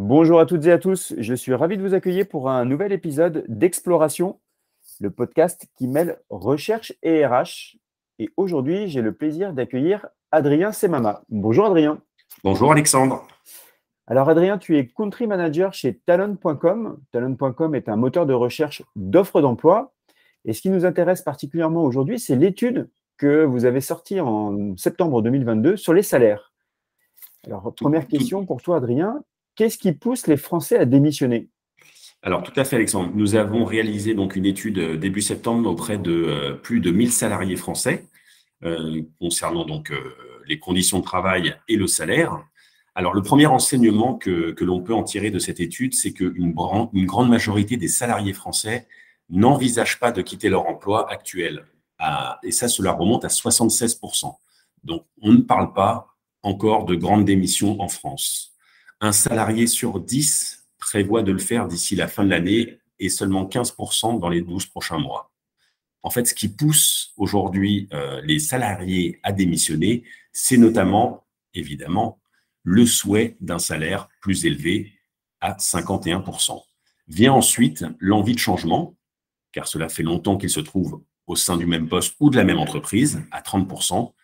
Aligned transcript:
Bonjour 0.00 0.38
à 0.38 0.46
toutes 0.46 0.64
et 0.66 0.70
à 0.70 0.78
tous, 0.78 1.12
je 1.18 1.34
suis 1.34 1.52
ravi 1.52 1.76
de 1.76 1.82
vous 1.82 1.92
accueillir 1.92 2.28
pour 2.28 2.48
un 2.48 2.64
nouvel 2.64 2.92
épisode 2.92 3.44
d'Exploration, 3.48 4.38
le 5.00 5.10
podcast 5.10 5.66
qui 5.76 5.88
mêle 5.88 6.20
recherche 6.30 6.92
et 7.02 7.26
RH. 7.26 7.78
Et 8.20 8.30
aujourd'hui, 8.36 8.86
j'ai 8.86 9.02
le 9.02 9.12
plaisir 9.12 9.52
d'accueillir 9.52 10.06
Adrien 10.30 10.70
Semama. 10.70 11.24
Bonjour 11.30 11.66
Adrien. 11.66 12.00
Bonjour 12.44 12.70
Alexandre. 12.70 13.26
Alors 14.06 14.28
Adrien, 14.28 14.56
tu 14.56 14.78
es 14.78 14.86
country 14.86 15.26
manager 15.26 15.74
chez 15.74 15.98
Talon.com. 16.06 17.00
Talon.com 17.10 17.74
est 17.74 17.88
un 17.88 17.96
moteur 17.96 18.24
de 18.24 18.34
recherche 18.34 18.84
d'offres 18.94 19.40
d'emploi. 19.40 19.94
Et 20.44 20.52
ce 20.52 20.62
qui 20.62 20.70
nous 20.70 20.86
intéresse 20.86 21.22
particulièrement 21.22 21.82
aujourd'hui, 21.82 22.20
c'est 22.20 22.36
l'étude 22.36 22.88
que 23.16 23.44
vous 23.44 23.64
avez 23.64 23.80
sortie 23.80 24.20
en 24.20 24.76
septembre 24.76 25.22
2022 25.22 25.76
sur 25.76 25.92
les 25.92 26.04
salaires. 26.04 26.52
Alors, 27.44 27.74
première 27.74 28.06
question 28.06 28.46
pour 28.46 28.62
toi, 28.62 28.76
Adrien. 28.76 29.24
Qu'est-ce 29.58 29.76
qui 29.76 29.90
pousse 29.90 30.28
les 30.28 30.36
Français 30.36 30.78
à 30.78 30.84
démissionner? 30.84 31.48
Alors 32.22 32.44
tout 32.44 32.52
à 32.54 32.62
fait 32.62 32.76
Alexandre, 32.76 33.10
nous 33.12 33.34
avons 33.34 33.64
réalisé 33.64 34.14
donc 34.14 34.36
une 34.36 34.46
étude 34.46 34.78
euh, 34.78 34.96
début 34.96 35.20
septembre 35.20 35.68
auprès 35.68 35.98
de 35.98 36.12
euh, 36.12 36.54
plus 36.54 36.78
de 36.78 36.92
1000 36.92 37.10
salariés 37.10 37.56
français 37.56 38.06
euh, 38.62 39.02
concernant 39.18 39.64
donc 39.64 39.92
les 40.46 40.60
conditions 40.60 41.00
de 41.00 41.04
travail 41.04 41.56
et 41.66 41.74
le 41.74 41.88
salaire. 41.88 42.40
Alors 42.94 43.14
le 43.14 43.22
premier 43.22 43.46
enseignement 43.46 44.14
que, 44.14 44.54
l'on 44.60 44.80
peut 44.80 44.94
en 44.94 45.02
tirer 45.02 45.32
de 45.32 45.40
cette 45.40 45.58
étude, 45.58 45.92
c'est 45.92 46.12
qu'une 46.12 46.54
une 46.92 47.06
grande 47.06 47.28
majorité 47.28 47.76
des 47.76 47.88
salariés 47.88 48.34
français 48.34 48.86
n'envisagent 49.28 49.98
pas 49.98 50.12
de 50.12 50.22
quitter 50.22 50.50
leur 50.50 50.68
emploi 50.68 51.10
actuel. 51.10 51.64
Et 52.44 52.52
ça, 52.52 52.68
cela 52.68 52.92
remonte 52.92 53.24
à 53.24 53.28
76%. 53.28 54.36
Donc 54.84 55.04
on 55.20 55.32
ne 55.32 55.40
parle 55.40 55.72
pas 55.72 56.14
encore 56.44 56.84
de 56.84 56.94
grandes 56.94 57.24
démissions 57.24 57.80
en 57.80 57.88
France 57.88 58.54
un 59.00 59.12
salarié 59.12 59.66
sur 59.66 60.00
10 60.00 60.66
prévoit 60.78 61.22
de 61.22 61.32
le 61.32 61.38
faire 61.38 61.68
d'ici 61.68 61.94
la 61.96 62.08
fin 62.08 62.24
de 62.24 62.30
l'année 62.30 62.78
et 62.98 63.08
seulement 63.08 63.44
15% 63.44 64.18
dans 64.18 64.28
les 64.28 64.42
12 64.42 64.66
prochains 64.66 64.98
mois. 64.98 65.32
En 66.02 66.10
fait, 66.10 66.26
ce 66.26 66.34
qui 66.34 66.48
pousse 66.48 67.12
aujourd'hui 67.16 67.88
euh, 67.92 68.20
les 68.22 68.38
salariés 68.38 69.20
à 69.22 69.32
démissionner, 69.32 70.04
c'est 70.32 70.56
notamment, 70.56 71.26
évidemment, 71.54 72.20
le 72.62 72.86
souhait 72.86 73.36
d'un 73.40 73.58
salaire 73.58 74.08
plus 74.20 74.46
élevé 74.46 74.92
à 75.40 75.54
51%. 75.54 76.60
Vient 77.08 77.32
ensuite 77.32 77.84
l'envie 77.98 78.34
de 78.34 78.38
changement, 78.38 78.96
car 79.52 79.66
cela 79.66 79.88
fait 79.88 80.02
longtemps 80.02 80.36
qu'ils 80.36 80.50
se 80.50 80.60
trouvent 80.60 81.02
au 81.26 81.36
sein 81.36 81.56
du 81.56 81.66
même 81.66 81.88
poste 81.88 82.14
ou 82.20 82.30
de 82.30 82.36
la 82.36 82.44
même 82.44 82.58
entreprise, 82.58 83.22
à 83.30 83.40
30%, 83.40 84.08
euh, 84.08 84.17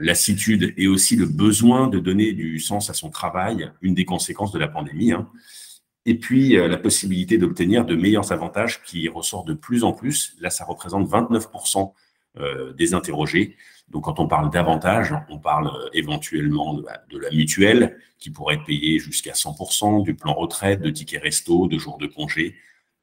lassitude 0.00 0.74
et 0.76 0.88
aussi 0.88 1.16
le 1.16 1.26
besoin 1.26 1.88
de 1.88 1.98
donner 1.98 2.32
du 2.32 2.58
sens 2.58 2.90
à 2.90 2.94
son 2.94 3.10
travail, 3.10 3.70
une 3.82 3.94
des 3.94 4.04
conséquences 4.04 4.52
de 4.52 4.58
la 4.58 4.68
pandémie. 4.68 5.12
Hein. 5.12 5.28
Et 6.06 6.14
puis, 6.14 6.56
euh, 6.56 6.68
la 6.68 6.76
possibilité 6.76 7.36
d'obtenir 7.36 7.84
de 7.84 7.96
meilleurs 7.96 8.30
avantages 8.30 8.82
qui 8.84 9.08
ressort 9.08 9.44
de 9.44 9.54
plus 9.54 9.82
en 9.82 9.92
plus. 9.92 10.36
Là, 10.40 10.50
ça 10.50 10.64
représente 10.64 11.08
29% 11.08 11.92
euh, 12.38 12.72
des 12.74 12.94
interrogés. 12.94 13.56
Donc, 13.88 14.04
quand 14.04 14.20
on 14.20 14.28
parle 14.28 14.50
d'avantages, 14.50 15.12
on 15.28 15.38
parle 15.38 15.70
éventuellement 15.92 16.74
de, 16.74 16.84
de, 17.10 17.18
la 17.18 17.30
mutuelle 17.30 17.98
qui 18.18 18.30
pourrait 18.30 18.54
être 18.54 18.64
payée 18.64 19.00
jusqu'à 19.00 19.32
100%, 19.32 20.04
du 20.04 20.14
plan 20.14 20.32
retraite, 20.32 20.80
de 20.80 20.90
tickets 20.90 21.22
resto, 21.22 21.66
de 21.66 21.76
jours 21.76 21.98
de 21.98 22.06
congé, 22.06 22.54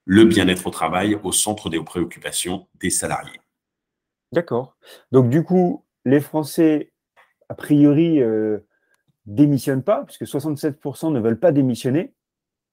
le 0.05 0.23
bien-être 0.23 0.65
au 0.65 0.71
travail 0.71 1.19
au 1.23 1.33
centre 1.33 1.69
des 1.69 1.81
préoccupations 1.81 2.67
des 2.79 2.89
salariés. 2.89 3.39
D'accord. 4.31 4.77
Donc, 5.11 5.29
du 5.29 5.43
coup, 5.43 5.82
les 6.05 6.19
Français, 6.19 6.91
a 7.49 7.53
priori, 7.53 8.21
euh, 8.21 8.59
démissionnent 9.25 9.83
pas, 9.83 10.03
puisque 10.03 10.23
67% 10.23 11.11
ne 11.11 11.19
veulent 11.19 11.39
pas 11.39 11.51
démissionner. 11.51 12.13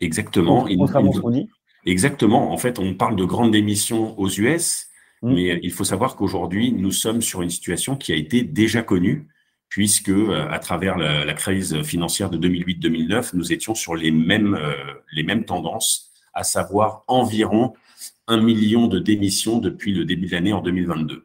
Exactement. 0.00 0.66
Contrairement 0.66 1.10
à 1.10 1.14
ce 1.14 1.20
qu'on 1.20 1.30
dit. 1.30 1.48
Exactement. 1.86 2.52
En 2.52 2.56
fait, 2.58 2.78
on 2.78 2.94
parle 2.94 3.16
de 3.16 3.24
grandes 3.24 3.52
démissions 3.52 4.18
aux 4.18 4.28
US, 4.28 4.88
mmh. 5.22 5.32
mais 5.32 5.60
il 5.62 5.72
faut 5.72 5.84
savoir 5.84 6.16
qu'aujourd'hui, 6.16 6.72
nous 6.72 6.92
sommes 6.92 7.22
sur 7.22 7.42
une 7.42 7.50
situation 7.50 7.96
qui 7.96 8.12
a 8.12 8.16
été 8.16 8.42
déjà 8.42 8.82
connue, 8.82 9.28
puisque 9.68 10.10
euh, 10.10 10.48
à 10.50 10.58
travers 10.58 10.98
la, 10.98 11.32
crise 11.34 11.82
financière 11.82 12.28
de 12.28 12.48
2008-2009, 12.48 13.30
nous 13.34 13.52
étions 13.52 13.74
sur 13.74 13.94
les 13.94 14.10
mêmes, 14.10 14.54
euh, 14.54 14.74
les 15.12 15.22
mêmes 15.22 15.44
tendances, 15.44 16.10
à 16.34 16.42
savoir 16.42 17.04
environ 17.06 17.74
un 18.26 18.40
million 18.40 18.86
de 18.86 18.98
démissions 18.98 19.58
depuis 19.58 19.92
le 19.92 20.04
début 20.04 20.26
de 20.26 20.32
l'année 20.32 20.52
en 20.52 20.60
2022. 20.60 21.24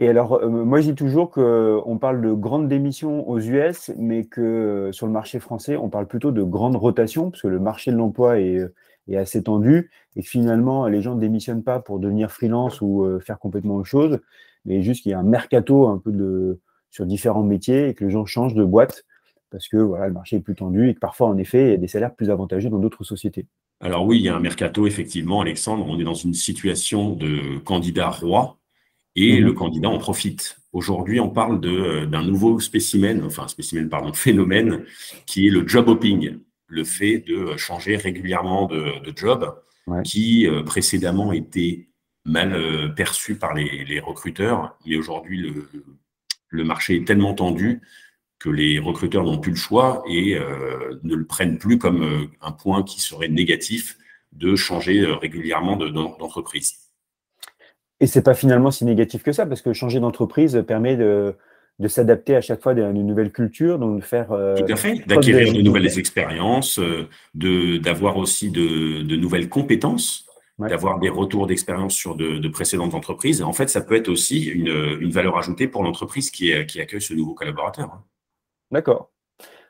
Et 0.00 0.08
alors, 0.08 0.34
euh, 0.34 0.48
moi, 0.48 0.80
je 0.80 0.90
dis 0.90 0.94
toujours 0.94 1.30
qu'on 1.30 1.98
parle 2.00 2.20
de 2.22 2.32
grandes 2.32 2.68
démissions 2.68 3.28
aux 3.28 3.40
US, 3.40 3.90
mais 3.96 4.24
que 4.24 4.40
euh, 4.40 4.92
sur 4.92 5.06
le 5.06 5.12
marché 5.12 5.40
français, 5.40 5.76
on 5.76 5.88
parle 5.88 6.06
plutôt 6.06 6.30
de 6.30 6.42
grandes 6.42 6.76
rotations, 6.76 7.30
parce 7.30 7.42
que 7.42 7.48
le 7.48 7.58
marché 7.58 7.90
de 7.90 7.96
l'emploi 7.96 8.38
est, 8.40 8.60
assez 9.16 9.42
tendu, 9.42 9.90
et 10.16 10.22
finalement, 10.22 10.86
les 10.86 11.00
gens 11.00 11.14
ne 11.14 11.20
démissionnent 11.20 11.64
pas 11.64 11.80
pour 11.80 11.98
devenir 11.98 12.30
freelance 12.30 12.82
ou 12.82 13.04
euh, 13.04 13.20
faire 13.20 13.38
complètement 13.38 13.76
autre 13.76 13.88
chose, 13.88 14.20
mais 14.66 14.82
juste 14.82 15.02
qu'il 15.02 15.12
y 15.12 15.14
a 15.14 15.18
un 15.18 15.22
mercato 15.22 15.88
un 15.88 15.98
peu 15.98 16.12
de, 16.12 16.60
sur 16.90 17.06
différents 17.06 17.42
métiers 17.42 17.88
et 17.88 17.94
que 17.94 18.04
les 18.04 18.10
gens 18.10 18.26
changent 18.26 18.54
de 18.54 18.64
boîte 18.64 19.04
parce 19.50 19.66
que 19.66 19.78
voilà, 19.78 20.08
le 20.08 20.12
marché 20.12 20.36
est 20.36 20.40
plus 20.40 20.54
tendu 20.54 20.90
et 20.90 20.94
que 20.94 21.00
parfois, 21.00 21.28
en 21.28 21.38
effet, 21.38 21.68
il 21.68 21.70
y 21.70 21.74
a 21.74 21.78
des 21.78 21.88
salaires 21.88 22.14
plus 22.14 22.28
avantageux 22.28 22.68
dans 22.68 22.78
d'autres 22.78 23.02
sociétés. 23.02 23.46
Alors 23.80 24.04
oui, 24.04 24.18
il 24.18 24.24
y 24.24 24.28
a 24.28 24.36
un 24.36 24.40
mercato, 24.40 24.86
effectivement, 24.86 25.40
Alexandre. 25.40 25.86
On 25.88 25.98
est 25.98 26.04
dans 26.04 26.12
une 26.12 26.34
situation 26.34 27.14
de 27.14 27.58
candidat 27.60 28.10
roi 28.10 28.58
et 29.16 29.38
mhm. 29.38 29.46
le 29.46 29.52
candidat 29.52 29.88
en 29.88 29.98
profite. 29.98 30.58
Aujourd'hui, 30.72 31.18
on 31.18 31.30
parle 31.30 31.60
euh, 31.64 32.06
d'un 32.06 32.22
nouveau 32.22 32.60
spécimen, 32.60 33.22
enfin 33.24 33.48
spécimen, 33.48 33.88
pardon, 33.88 34.12
phénomène, 34.14 34.84
qui 35.26 35.46
est 35.46 35.50
le 35.50 35.66
job 35.66 35.88
hopping, 35.88 36.38
le 36.66 36.84
fait 36.84 37.18
de 37.18 37.56
changer 37.56 37.96
régulièrement 37.96 38.66
de, 38.66 39.12
job, 39.16 39.54
qui 40.04 40.46
euh, 40.46 40.62
précédemment 40.62 41.32
était 41.32 41.88
mal 42.26 42.52
euh, 42.52 42.88
perçu 42.88 43.36
par 43.36 43.54
les, 43.54 44.00
recruteurs, 44.00 44.76
mais 44.86 44.96
aujourd'hui, 44.96 45.38
le, 45.38 45.68
le, 46.50 46.64
marché 46.64 46.96
est 46.96 47.06
tellement 47.06 47.32
tendu 47.32 47.80
que 48.38 48.50
les 48.50 48.78
recruteurs 48.78 49.24
n'ont 49.24 49.38
plus 49.38 49.52
le 49.52 49.56
choix 49.56 50.04
et 50.08 50.38
ne 51.02 51.14
le 51.16 51.26
prennent 51.26 51.58
plus 51.58 51.76
comme 51.76 52.28
un 52.40 52.52
point 52.52 52.84
qui 52.84 53.00
serait 53.00 53.26
négatif 53.26 53.98
de 54.30 54.54
changer 54.54 55.04
régulièrement 55.04 55.74
d'entreprise. 55.74 56.87
Et 58.00 58.06
c'est 58.06 58.22
pas 58.22 58.34
finalement 58.34 58.70
si 58.70 58.84
négatif 58.84 59.22
que 59.22 59.32
ça, 59.32 59.46
parce 59.46 59.62
que 59.62 59.72
changer 59.72 60.00
d'entreprise 60.00 60.62
permet 60.66 60.96
de, 60.96 61.34
de 61.78 61.88
s'adapter 61.88 62.36
à 62.36 62.40
chaque 62.40 62.62
fois 62.62 62.72
à 62.72 62.90
une 62.90 63.06
nouvelle 63.06 63.32
culture, 63.32 63.78
donc 63.78 64.00
de 64.00 64.04
faire. 64.04 64.32
Euh, 64.32 64.56
Tout 64.56 64.72
à 64.72 64.76
fait, 64.76 65.06
d'acquérir 65.06 65.52
de, 65.52 65.60
nouvelles 65.60 65.98
expériences, 65.98 66.78
euh, 66.78 67.08
de 67.34 67.78
d'avoir 67.78 68.16
aussi 68.16 68.50
de, 68.50 69.02
de, 69.02 69.16
nouvelles 69.16 69.48
compétences, 69.48 70.26
d'avoir 70.58 71.00
des 71.00 71.08
retours 71.08 71.46
d'expérience 71.46 71.94
sur 71.94 72.14
de, 72.14 72.38
de, 72.38 72.48
précédentes 72.48 72.94
entreprises. 72.94 73.42
En 73.42 73.52
fait, 73.52 73.68
ça 73.68 73.80
peut 73.80 73.96
être 73.96 74.08
aussi 74.08 74.44
une, 74.44 74.98
une 75.00 75.10
valeur 75.10 75.36
ajoutée 75.36 75.66
pour 75.66 75.82
l'entreprise 75.82 76.30
qui, 76.30 76.52
qui 76.66 76.80
accueille 76.80 77.02
ce 77.02 77.14
nouveau 77.14 77.34
collaborateur. 77.34 77.92
Hein. 77.92 78.04
D'accord. 78.70 79.10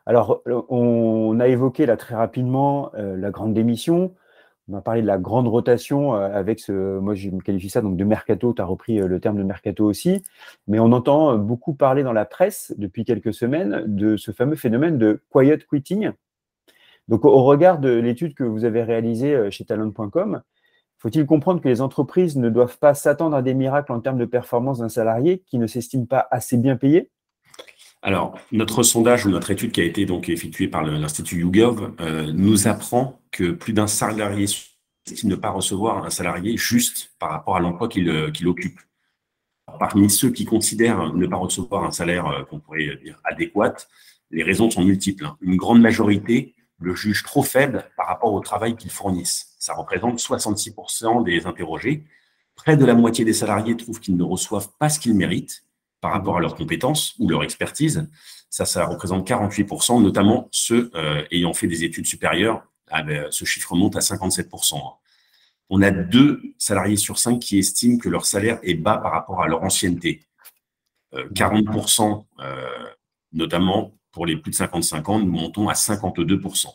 Alors, 0.09 0.43
on 0.71 1.39
a 1.39 1.49
évoqué 1.49 1.85
là 1.85 1.99
très 1.99 2.15
rapidement 2.15 2.91
euh, 2.95 3.15
la 3.15 3.31
grande 3.31 3.53
démission. 3.53 4.15
On 4.71 4.77
a 4.77 4.83
parlé 4.83 5.01
de 5.01 5.07
la 5.07 5.17
grande 5.17 5.49
rotation 5.49 6.15
euh, 6.15 6.29
avec 6.31 6.61
ce, 6.61 6.99
moi 6.99 7.15
je 7.15 7.31
me 7.31 7.41
qualifie 7.41 7.71
ça 7.71 7.81
donc 7.81 7.97
de 7.97 8.05
mercato, 8.05 8.53
tu 8.53 8.61
as 8.61 8.67
repris 8.67 9.01
euh, 9.01 9.07
le 9.07 9.19
terme 9.19 9.39
de 9.39 9.43
mercato 9.43 9.87
aussi, 9.87 10.23
mais 10.67 10.79
on 10.79 10.93
entend 10.93 11.33
euh, 11.33 11.37
beaucoup 11.39 11.73
parler 11.73 12.03
dans 12.03 12.13
la 12.13 12.27
presse 12.27 12.75
depuis 12.77 13.07
quelques 13.07 13.33
semaines 13.33 13.85
de 13.87 14.19
ce 14.19 14.31
fameux 14.31 14.57
phénomène 14.57 14.99
de 14.99 15.23
quiet 15.31 15.61
quitting. 15.71 16.11
Donc 17.09 17.25
au 17.25 17.45
regard 17.45 17.79
de 17.79 17.89
l'étude 17.89 18.35
que 18.35 18.45
vous 18.45 18.67
avez 18.67 18.83
réalisée 18.83 19.51
chez 19.51 19.65
talent.com, 19.65 20.43
faut-il 20.99 21.25
comprendre 21.25 21.63
que 21.63 21.69
les 21.69 21.81
entreprises 21.81 22.37
ne 22.37 22.51
doivent 22.51 22.79
pas 22.79 22.93
s'attendre 22.93 23.35
à 23.37 23.41
des 23.41 23.55
miracles 23.55 23.93
en 23.93 24.01
termes 24.01 24.19
de 24.19 24.27
performance 24.27 24.81
d'un 24.81 24.91
salarié 24.91 25.43
qui 25.47 25.57
ne 25.57 25.67
s'estime 25.67 26.07
pas 26.07 26.29
assez 26.31 26.59
bien 26.59 26.77
payé? 26.77 27.11
Alors, 28.03 28.39
notre 28.53 28.83
sondage 28.83 29.25
ou 29.25 29.31
notre 29.31 29.51
étude 29.51 29.73
qui 29.73 29.81
a 29.81 29.85
été 29.85 30.05
donc 30.05 30.29
effectuée 30.29 30.69
par 30.69 30.85
l'Institut 30.85 31.41
YouGov 31.41 31.93
nous 32.35 32.69
apprend 32.69 33.19
que 33.31 33.53
plus 33.53 33.73
d'un 33.73 33.87
salarié 33.87 34.47
estime 35.13 35.31
ne 35.31 35.37
pas 35.37 35.51
recevoir 35.51 36.05
un 36.05 36.11
salarié 36.11 36.57
juste 36.57 37.13
par 37.19 37.31
rapport 37.31 37.57
à 37.57 37.61
l'emploi 37.61 37.89
qu'il 37.89 38.09
euh, 38.09 38.33
occupe. 38.47 38.81
Parmi 39.79 40.09
ceux 40.09 40.31
qui 40.31 40.45
considèrent 40.45 41.13
ne 41.13 41.27
pas 41.27 41.37
recevoir 41.37 41.85
un 41.85 41.91
salaire 41.91 42.27
euh, 42.27 42.45
qu'on 42.45 42.61
pourrait 42.61 42.99
dire 43.03 43.21
adéquat, 43.25 43.75
les 44.31 44.43
raisons 44.43 44.71
sont 44.71 44.85
multiples. 44.85 45.25
Hein. 45.25 45.37
Une 45.41 45.57
grande 45.57 45.81
majorité 45.81 46.55
le 46.81 46.95
juge 46.95 47.23
trop 47.23 47.43
faible 47.43 47.85
par 47.97 48.07
rapport 48.07 48.33
au 48.33 48.41
travail 48.41 48.77
qu'ils 48.77 48.91
fournissent. 48.91 49.55
Ça 49.59 49.75
représente 49.75 50.19
66% 50.19 51.25
des 51.25 51.47
interrogés. 51.47 52.05
Près 52.55 52.77
de 52.77 52.85
la 52.85 52.95
moitié 52.95 53.25
des 53.25 53.33
salariés 53.33 53.77
trouvent 53.77 54.01
qu'ils 54.01 54.17
ne 54.17 54.23
reçoivent 54.23 54.71
pas 54.79 54.89
ce 54.89 54.99
qu'ils 54.99 55.15
méritent 55.15 55.65
par 56.01 56.13
rapport 56.13 56.37
à 56.37 56.41
leurs 56.41 56.55
compétences 56.55 57.15
ou 57.19 57.29
leur 57.29 57.43
expertise. 57.43 58.09
Ça, 58.51 58.65
ça 58.65 58.87
représente 58.87 59.29
48%, 59.29 60.03
notamment 60.03 60.49
ceux 60.53 60.91
euh, 60.95 61.25
ayant 61.31 61.53
fait 61.53 61.67
des 61.67 61.85
études 61.85 62.07
supérieures. 62.07 62.67
Ah 62.91 63.03
ben, 63.03 63.27
ce 63.31 63.45
chiffre 63.45 63.75
monte 63.75 63.97
à 63.97 64.01
57%. 64.01 64.81
On 65.71 65.83
a 65.83 65.91
deux 65.91 66.43
salariés 66.57 66.97
sur 66.97 67.19
cinq 67.19 67.41
qui 67.41 67.59
estiment 67.59 67.99
que 67.99 68.09
leur 68.09 68.25
salaire 68.25 68.59
est 68.63 68.75
bas 68.75 68.97
par 68.97 69.13
rapport 69.13 69.43
à 69.43 69.49
leur 69.49 69.63
ancienneté. 69.63 70.23
40%, 71.13 72.27
euh, 72.41 72.45
euh, 72.45 72.69
notamment 73.33 73.95
pour 74.13 74.27
les 74.27 74.37
plus 74.37 74.51
de 74.51 74.57
55 74.57 75.09
ans, 75.09 75.19
nous 75.19 75.31
montons 75.31 75.69
à 75.69 75.75
52%. 75.75 76.67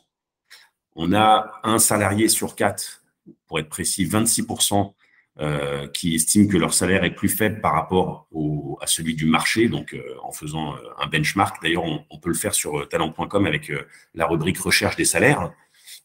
On 0.96 1.14
a 1.14 1.60
un 1.64 1.80
salarié 1.80 2.28
sur 2.28 2.56
quatre, 2.56 3.04
pour 3.48 3.60
être 3.60 3.70
précis, 3.70 4.06
26% 4.06 4.94
euh, 5.40 5.88
qui 5.88 6.14
estiment 6.14 6.48
que 6.48 6.58
leur 6.58 6.76
salaire 6.76 7.04
est 7.04 7.16
plus 7.16 7.30
faible 7.30 7.60
par 7.60 7.74
rapport 7.74 8.28
au, 8.32 8.78
à 8.82 8.86
celui 8.86 9.16
du 9.16 9.26
marché, 9.26 9.68
donc 9.68 9.96
euh, 9.96 10.16
en 10.22 10.32
faisant 10.32 10.76
euh, 10.76 10.80
un 11.00 11.08
benchmark. 11.08 11.60
D'ailleurs, 11.64 11.86
on, 11.86 12.06
on, 12.12 12.20
peut 12.20 12.30
le 12.30 12.36
faire 12.36 12.54
sur 12.54 12.88
talent.com 12.88 13.48
avec 13.48 13.72
la 14.14 14.28
rubrique 14.28 14.60
recherche 14.60 14.96
des 14.96 15.06
salaires. 15.06 15.52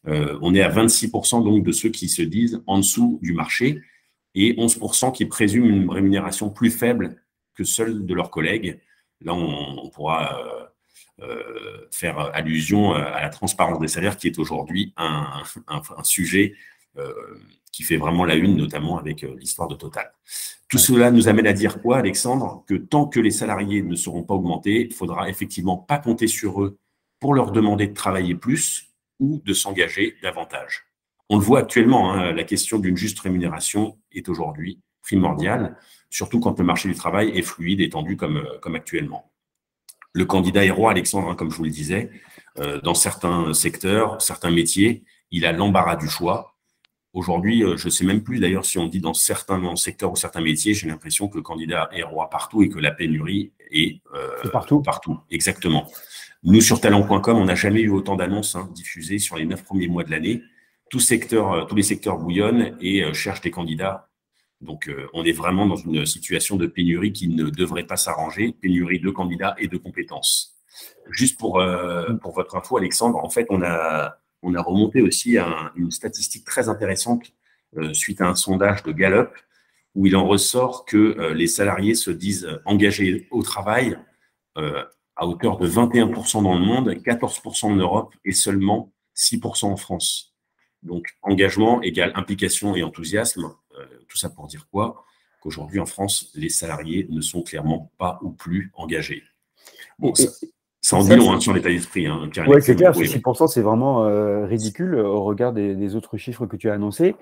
On 0.05 0.55
est 0.55 0.61
à 0.61 0.69
26% 0.69 1.43
donc 1.43 1.63
de 1.63 1.71
ceux 1.71 1.89
qui 1.89 2.09
se 2.09 2.21
disent 2.21 2.61
en 2.67 2.77
dessous 2.77 3.19
du 3.21 3.33
marché 3.33 3.81
et 4.33 4.53
11% 4.53 5.11
qui 5.11 5.25
présument 5.25 5.67
une 5.67 5.89
rémunération 5.89 6.49
plus 6.49 6.71
faible 6.71 7.21
que 7.53 7.63
celle 7.63 8.05
de 8.05 8.13
leurs 8.13 8.31
collègues. 8.31 8.79
Là, 9.21 9.33
on, 9.33 9.85
on 9.85 9.89
pourra 9.89 10.69
euh, 11.21 11.87
faire 11.91 12.17
allusion 12.33 12.93
à 12.93 13.21
la 13.21 13.29
transparence 13.29 13.79
des 13.79 13.89
salaires 13.89 14.15
qui 14.15 14.27
est 14.27 14.39
aujourd'hui 14.39 14.93
un, 14.95 15.43
un, 15.67 15.81
un, 15.97 16.03
sujet 16.03 16.55
euh, 16.97 17.11
qui 17.73 17.83
fait 17.83 17.97
vraiment 17.97 18.23
la 18.23 18.35
une, 18.35 18.55
notamment 18.55 18.97
avec 18.97 19.25
euh, 19.25 19.35
l'histoire 19.37 19.67
de 19.67 19.75
Total. 19.75 20.13
Tout 20.69 20.77
cela 20.77 21.11
nous 21.11 21.27
amène 21.27 21.47
à 21.47 21.51
dire 21.51 21.81
quoi, 21.81 21.97
Alexandre? 21.97 22.63
Que 22.67 22.75
tant 22.75 23.05
que 23.05 23.19
les 23.19 23.31
salariés 23.31 23.81
ne 23.81 23.95
seront 23.95 24.23
pas 24.23 24.35
augmentés, 24.35 24.87
il 24.89 24.93
faudra 24.93 25.29
effectivement 25.29 25.75
pas 25.75 25.97
compter 25.97 26.27
sur 26.27 26.61
eux 26.63 26.77
pour 27.19 27.33
leur 27.33 27.51
demander 27.51 27.87
de 27.87 27.93
travailler 27.93 28.35
plus 28.35 28.88
ou 29.19 29.41
de 29.45 29.53
s'engager 29.53 30.15
davantage. 30.21 30.85
On 31.29 31.37
le 31.37 31.43
voit 31.43 31.59
actuellement, 31.59 32.13
hein, 32.13 32.31
la 32.31 32.43
question 32.43 32.79
d'une 32.79 32.97
juste 32.97 33.19
rémunération 33.19 33.99
est 34.11 34.29
aujourd'hui 34.29 34.81
primordiale, 35.01 35.77
surtout 36.09 36.39
quand 36.39 36.57
le 36.59 36.65
marché 36.65 36.89
du 36.89 36.95
travail 36.95 37.29
est 37.37 37.41
fluide 37.41 37.81
et 37.81 37.89
tendu 37.89 38.17
comme, 38.17 38.37
euh, 38.37 38.75
actuellement. 38.75 39.31
Le 40.13 40.25
candidat 40.25 40.65
est 40.65 40.71
roi, 40.71 40.91
Alexandre, 40.91 41.29
hein, 41.29 41.35
comme 41.35 41.51
je 41.51 41.57
vous 41.57 41.63
le 41.63 41.69
disais, 41.69 42.09
euh, 42.57 42.81
dans 42.81 42.95
certains 42.95 43.53
secteurs, 43.53 44.21
certains 44.21 44.51
métiers, 44.51 45.03
il 45.31 45.45
a 45.45 45.51
l'embarras 45.51 45.95
du 45.95 46.07
choix 46.07 46.55
Aujourd'hui, 47.13 47.63
euh, 47.63 47.75
je 47.75 47.85
ne 47.85 47.89
sais 47.89 48.05
même 48.05 48.21
plus 48.21 48.39
d'ailleurs 48.39 48.65
si 48.65 48.77
on 48.77 48.87
dit 48.87 48.99
dans 48.99 49.15
certains 49.15 49.75
secteurs 49.75 50.11
ou 50.11 50.15
certains 50.15 50.41
métiers, 50.41 50.73
j'ai 50.73 50.87
l'impression 50.87 51.27
que 51.27 51.37
le 51.37 51.41
candidat 51.41 51.89
est 51.91 52.03
roi 52.03 52.29
partout 52.29 52.61
et 52.61 52.69
que 52.69 52.79
la 52.79 52.91
pénurie 52.91 53.51
est, 53.71 54.01
euh, 54.13 54.49
partout. 54.51 54.81
partout. 54.81 55.19
Exactement. 55.29 55.89
Nous, 56.43 56.61
sur 56.61 56.79
talent.com, 56.79 57.37
on 57.37 57.45
n'a 57.45 57.55
jamais 57.55 57.81
eu 57.81 57.89
autant 57.89 58.15
d'annonces 58.15 58.55
hein, 58.55 58.69
diffusées 58.73 59.19
sur 59.19 59.37
les 59.37 59.45
neuf 59.45 59.63
premiers 59.63 59.87
mois 59.87 60.03
de 60.03 60.11
l'année. 60.11 60.41
Tous, 60.89 60.99
secteurs, 60.99 61.51
euh, 61.51 61.65
tous 61.65 61.75
les 61.75 61.83
secteurs 61.83 62.17
bouillonnent 62.17 62.77
et 62.79 63.03
euh, 63.03 63.13
cherchent 63.13 63.41
des 63.41 63.51
candidats. 63.51 64.07
Donc, 64.61 64.91
on 65.13 65.23
est 65.23 65.31
vraiment 65.31 65.65
dans 65.65 65.77
une 65.77 66.05
situation 66.05 66.57
de 66.57 66.67
pénurie 66.67 67.13
qui 67.13 67.29
ne 67.29 67.49
devrait 67.49 67.85
pas 67.85 67.95
s'arranger, 67.95 68.51
pénurie 68.51 68.99
de 68.99 69.09
candidats 69.09 69.55
et 69.57 69.69
de 69.69 69.77
compétences. 69.77 70.59
Juste 71.11 71.39
pour, 71.39 71.63
pour 72.21 72.33
votre 72.33 72.57
info, 72.57 72.75
Alexandre, 72.75 73.23
en 73.23 73.29
fait, 73.29 73.47
on 73.51 73.61
a, 73.61 74.17
on 74.41 74.55
a 74.55 74.61
remonté 74.61 75.01
aussi 75.01 75.37
à 75.37 75.71
une 75.75 75.91
statistique 75.91 76.45
très 76.45 76.69
intéressante 76.69 77.31
euh, 77.77 77.93
suite 77.93 78.21
à 78.21 78.27
un 78.27 78.35
sondage 78.35 78.83
de 78.83 78.91
Gallup 78.91 79.29
où 79.95 80.05
il 80.05 80.15
en 80.15 80.27
ressort 80.27 80.85
que 80.85 80.97
euh, 80.97 81.33
les 81.33 81.47
salariés 81.47 81.95
se 81.95 82.11
disent 82.11 82.47
engagés 82.65 83.27
au 83.31 83.43
travail 83.43 83.97
euh, 84.57 84.83
à 85.15 85.27
hauteur 85.27 85.57
de 85.57 85.67
21% 85.67 86.43
dans 86.43 86.57
le 86.57 86.65
monde, 86.65 86.89
14% 86.89 87.65
en 87.65 87.75
Europe 87.75 88.15
et 88.23 88.31
seulement 88.31 88.93
6% 89.15 89.65
en 89.65 89.75
France. 89.75 90.35
Donc 90.83 91.15
engagement 91.21 91.81
égale 91.81 92.13
implication 92.15 92.75
et 92.75 92.83
enthousiasme. 92.83 93.53
tout 94.07 94.17
ça 94.17 94.29
pour 94.29 94.47
dire 94.47 94.67
quoi? 94.71 95.05
Qu'aujourd'hui 95.41 95.79
en 95.79 95.85
France, 95.85 96.31
les 96.35 96.49
salariés 96.49 97.05
ne 97.09 97.21
sont 97.21 97.43
clairement 97.43 97.91
pas 97.97 98.19
ou 98.21 98.31
plus 98.31 98.71
engagés. 98.75 99.23
Bon, 99.97 100.15
ça 100.15 100.29
en 100.91 101.03
dit 101.03 101.15
long 101.15 101.31
hein, 101.31 101.39
sur 101.39 101.53
l'état 101.53 101.69
d'esprit. 101.69 102.07
Hein, 102.07 102.29
oui, 102.47 102.61
c'est 102.61 102.75
clair, 102.75 102.93
6%, 102.93 103.47
c'est 103.47 103.61
vraiment 103.61 104.05
euh, 104.05 104.45
ridicule 104.45 104.95
euh, 104.95 105.07
au 105.07 105.23
regard 105.23 105.53
des, 105.53 105.95
autres 105.95 106.17
chiffres 106.17 106.45
que 106.45 106.55
tu 106.55 106.69
as 106.69 106.73
annoncés. 106.73 107.15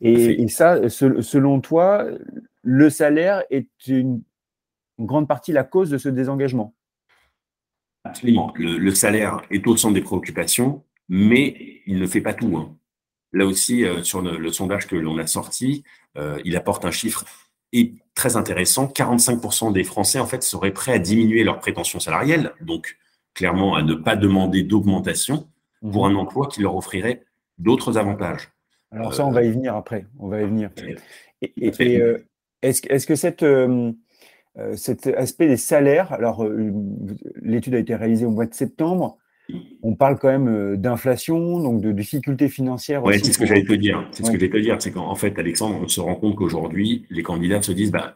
Et, 0.00 0.48
ça, 0.48 0.88
selon 0.88 1.60
toi, 1.60 2.06
le 2.62 2.90
salaire 2.90 3.42
est 3.50 3.68
une, 3.86 4.22
grande 4.98 5.26
partie 5.26 5.52
la 5.52 5.64
cause 5.64 5.90
de 5.90 5.98
ce 5.98 6.08
désengagement? 6.08 6.74
Absolument. 8.04 8.52
Le, 8.56 8.90
salaire 8.90 9.40
est 9.50 9.66
au 9.66 9.76
centre 9.76 9.94
des 9.94 10.02
préoccupations, 10.02 10.84
mais 11.08 11.80
il 11.86 11.98
ne 11.98 12.06
fait 12.06 12.20
pas 12.20 12.34
tout. 12.34 12.56
Hein. 12.56 12.76
Là 13.32 13.46
aussi, 13.46 13.84
euh, 13.84 14.02
sur 14.02 14.20
le, 14.20 14.52
sondage 14.52 14.86
que 14.86 14.96
l'on 14.96 15.18
a 15.18 15.26
sorti, 15.26 15.84
il 16.44 16.56
apporte 16.56 16.84
un 16.84 16.90
chiffre 16.90 17.24
très 18.14 18.36
intéressant. 18.36 18.86
45% 18.86 19.72
des 19.72 19.84
Français, 19.84 20.18
en 20.18 20.26
fait, 20.26 20.42
seraient 20.42 20.72
prêts 20.72 20.92
à 20.92 20.98
diminuer 20.98 21.44
leurs 21.44 21.58
prétentions 21.58 21.98
salariales. 21.98 22.54
Donc, 22.60 22.96
clairement 23.34 23.74
à 23.74 23.82
ne 23.82 23.94
pas 23.94 24.16
demander 24.16 24.62
d'augmentation 24.62 25.48
pour 25.80 26.08
mhm. 26.08 26.14
un 26.16 26.18
emploi 26.20 26.48
qui 26.48 26.62
leur 26.62 26.76
offrirait 26.76 27.24
d'autres 27.58 27.98
avantages. 27.98 28.50
Alors 28.90 29.14
ça, 29.14 29.26
on 29.26 29.32
va 29.32 29.42
y 29.42 29.50
venir 29.50 29.74
après. 29.74 30.06
On 30.18 30.28
va 30.28 30.40
y 30.40 30.44
venir. 30.44 30.70
Et, 31.42 32.00
euh, 32.00 32.18
est-ce 32.62 33.06
que 33.06 33.16
cette, 33.16 33.42
euh, 33.42 33.92
euh, 34.56 34.76
cet 34.76 35.08
aspect 35.08 35.48
des 35.48 35.56
salaires, 35.56 36.12
alors 36.12 36.46
l'étude 37.42 37.74
a 37.74 37.78
été 37.78 37.94
réalisée 37.94 38.24
au 38.24 38.30
mois 38.30 38.46
de 38.46 38.54
septembre, 38.54 39.18
on 39.82 39.94
parle 39.94 40.18
quand 40.18 40.28
même 40.28 40.76
d'inflation, 40.76 41.60
donc 41.60 41.82
de 41.82 41.92
difficultés 41.92 42.48
financières. 42.48 43.04
Oui, 43.04 43.20
c'est 43.22 43.32
ce 43.32 43.38
que 43.38 43.44
j'allais 43.44 43.64
te 43.64 43.74
dire. 43.74 44.08
C'est 44.12 44.24
ce 44.24 44.30
que 44.30 44.38
j'allais 44.38 44.50
te 44.50 44.56
dire. 44.56 44.80
C'est 44.80 44.90
qu'en 44.90 45.14
fait, 45.16 45.38
Alexandre, 45.38 45.78
on 45.82 45.88
se 45.88 46.00
rend 46.00 46.14
compte 46.14 46.36
qu'aujourd'hui, 46.36 47.04
les 47.10 47.22
candidats 47.22 47.60
se 47.60 47.72
disent 47.72 47.90
bah, 47.90 48.14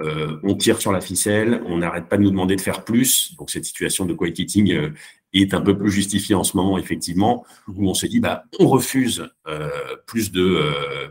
euh, 0.00 0.38
on 0.42 0.54
tire 0.54 0.80
sur 0.80 0.92
la 0.92 1.00
ficelle, 1.00 1.62
on 1.66 1.78
n'arrête 1.78 2.06
pas 2.08 2.16
de 2.16 2.22
nous 2.22 2.30
demander 2.30 2.56
de 2.56 2.60
faire 2.60 2.84
plus. 2.84 3.34
Donc 3.36 3.50
cette 3.50 3.64
situation 3.64 4.06
de 4.06 4.14
quiet 4.14 4.32
quitting 4.32 4.72
euh, 4.72 4.90
est 5.32 5.52
un 5.52 5.60
peu 5.60 5.76
plus 5.76 5.90
justifiée 5.90 6.34
en 6.34 6.42
ce 6.42 6.56
moment, 6.56 6.78
effectivement, 6.78 7.44
où 7.68 7.88
on 7.88 7.94
se 7.94 8.06
dit, 8.06 8.18
bah, 8.18 8.44
on 8.58 8.66
refuse 8.66 9.28
euh, 9.46 9.68
plus 10.06 10.32
de 10.32 10.60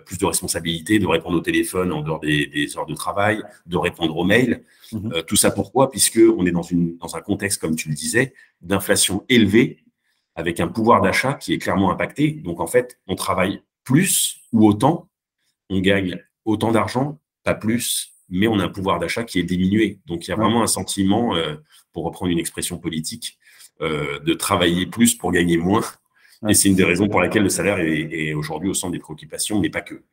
plus 0.06 0.18
de 0.18 0.26
responsabilités, 0.26 1.00
de 1.00 1.08
répondre 1.08 1.38
au 1.38 1.42
téléphone 1.42 1.92
en 1.92 2.02
dehors 2.02 2.20
des, 2.20 2.78
heures 2.78 2.86
de 2.86 2.96
travail, 2.96 3.44
de 3.66 3.78
répondre 3.78 4.18
aux 4.18 4.26
mails. 4.26 4.64
Mhm. 4.92 5.22
tout 5.28 5.36
ça 5.36 5.52
pourquoi? 5.52 5.92
Puisque 5.92 6.20
on 6.38 6.46
est 6.48 6.52
dans 6.52 6.64
une 6.64 6.98
dans 6.98 7.16
un 7.16 7.22
contexte, 7.22 7.62
comme 7.62 7.76
tu 7.76 7.90
le 7.90 7.96
disais, 7.96 8.34
d'inflation 8.62 9.24
élevée, 9.30 9.84
avec 10.36 10.60
un 10.60 10.68
pouvoir 10.68 11.02
d'achat 11.02 11.34
qui 11.34 11.54
est 11.54 11.60
clairement 11.60 11.92
impacté. 11.92 12.32
Donc 12.32 12.60
en 12.60 12.68
fait, 12.68 13.00
on 13.08 13.16
travaille 13.16 13.62
plus 13.84 14.42
ou 14.52 14.68
autant, 14.68 15.10
on 15.70 15.80
gagne 15.80 16.18
autant 16.44 16.72
d'argent, 16.72 17.20
pas 17.44 17.54
plus, 17.54 18.19
mais 18.30 18.48
on 18.48 18.60
a 18.60 18.66
un 18.66 18.70
pouvoir 18.70 19.00
d'achat 19.00 19.24
qui 19.24 19.40
est 19.40 19.44
diminué. 19.44 20.00
Donc 20.06 20.28
il 20.28 20.30
y 20.30 20.34
a 20.34 20.36
vraiment 20.36 20.64
un 20.64 20.68
sentiment, 20.68 21.36
euh, 21.36 21.56
pour 21.94 22.04
reprendre 22.06 22.32
une 22.32 22.40
expression 22.40 22.78
politique, 22.78 23.38
euh, 23.82 24.20
de 24.20 24.34
travailler 24.34 24.86
plus 24.86 25.16
pour 25.16 25.32
gagner 25.32 25.58
moins. 25.58 25.84
Et 26.48 26.54
c'est 26.54 26.70
une 26.70 26.76
des 26.76 26.84
raisons 26.86 27.10
pour 27.10 27.20
laquelle 27.20 27.44
le 27.44 27.50
salaire 27.50 27.80
est, 27.80 28.34
aujourd'hui 28.34 28.70
au 28.70 28.74
centre 28.74 28.94
des 28.94 29.00
préoccupations, 29.00 29.60
mais 29.60 29.70
pas 29.70 29.82
que. 29.82 30.04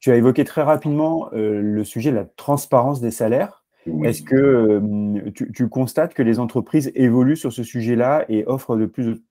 Tu 0.00 0.10
as 0.10 0.16
évoqué 0.16 0.44
très 0.44 0.62
rapidement 0.62 1.30
euh, 1.32 1.60
le 1.60 1.84
sujet 1.84 2.10
de 2.10 2.16
la 2.16 2.24
transparence 2.24 3.00
des 3.00 3.10
salaires. 3.10 3.64
Est-ce 4.02 4.22
que 4.22 4.82
tu, 5.30 5.68
constates 5.68 6.12
que 6.12 6.22
les 6.22 6.40
entreprises 6.40 6.90
évoluent 6.96 7.36
sur 7.36 7.52
ce 7.52 7.62
sujet-là 7.62 8.24
et 8.28 8.44
offrent 8.46 8.76
de 8.76 8.86
plus, 8.86 9.22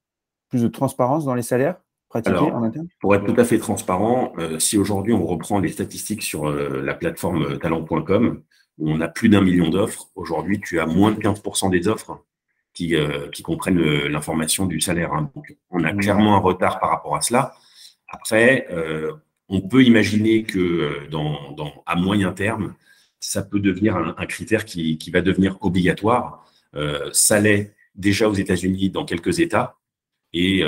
plus 0.48 0.64
de 0.64 0.70
transparence 0.70 1.26
dans 1.26 1.36
les 1.36 1.42
salaires? 1.42 1.76
Pour 3.00 3.16
être 3.16 3.26
tout 3.26 3.40
à 3.40 3.44
fait 3.44 3.58
transparent, 3.58 4.34
euh, 4.38 4.60
si 4.60 4.78
aujourd'hui 4.78 5.14
on 5.14 5.26
reprend 5.26 5.60
les 5.60 5.70
statistiques 5.70 6.24
sur 6.24 6.48
euh, 6.48 6.82
la 6.82 6.94
plateforme 6.94 7.44
euh, 7.44 7.58
talent.com, 7.58 8.42
où 8.78 8.90
on 8.90 9.02
a 9.02 9.08
plus 9.08 9.30
d'un 9.30 9.42
million 9.42 9.70
d'offres, 9.70 10.10
aujourd'hui 10.16 10.60
tu 10.60 10.80
as 10.80 10.86
moins 10.86 11.12
de 11.12 11.20
15% 11.20 11.70
des 11.70 11.88
offres 11.88 12.24
qui, 12.74 12.94
qui 13.32 13.42
comprennent 13.42 13.80
l'information 14.08 14.66
du 14.66 14.82
salaire. 14.82 15.14
Hein. 15.14 15.32
Donc 15.34 15.56
on 15.70 15.86
a 15.86 15.94
clairement 15.94 16.36
un 16.36 16.40
retard 16.40 16.82
par 16.82 16.90
rapport 16.90 17.16
à 17.16 17.22
cela. 17.22 17.56
Après, 18.10 18.68
on 19.48 19.62
peut 19.62 19.82
imaginer 19.82 20.44
que 20.44 21.08
dans, 21.10 21.54
dans, 21.54 21.72
à 21.86 21.96
moyen 21.96 22.34
terme, 22.34 22.74
ça 23.22 23.44
peut 23.44 23.62
devenir 23.62 23.96
un, 23.96 24.14
un 24.18 24.26
critère 24.26 24.66
qui, 24.66 24.98
qui, 24.98 25.10
va 25.10 25.22
devenir 25.22 25.58
obligatoire. 25.62 26.46
ça 27.14 27.40
l'est 27.40 27.74
déjà 27.96 28.28
aux 28.28 28.34
États-Unis 28.34 28.90
dans 28.90 29.06
quelques 29.06 29.40
États. 29.40 29.78
Et 30.34 30.62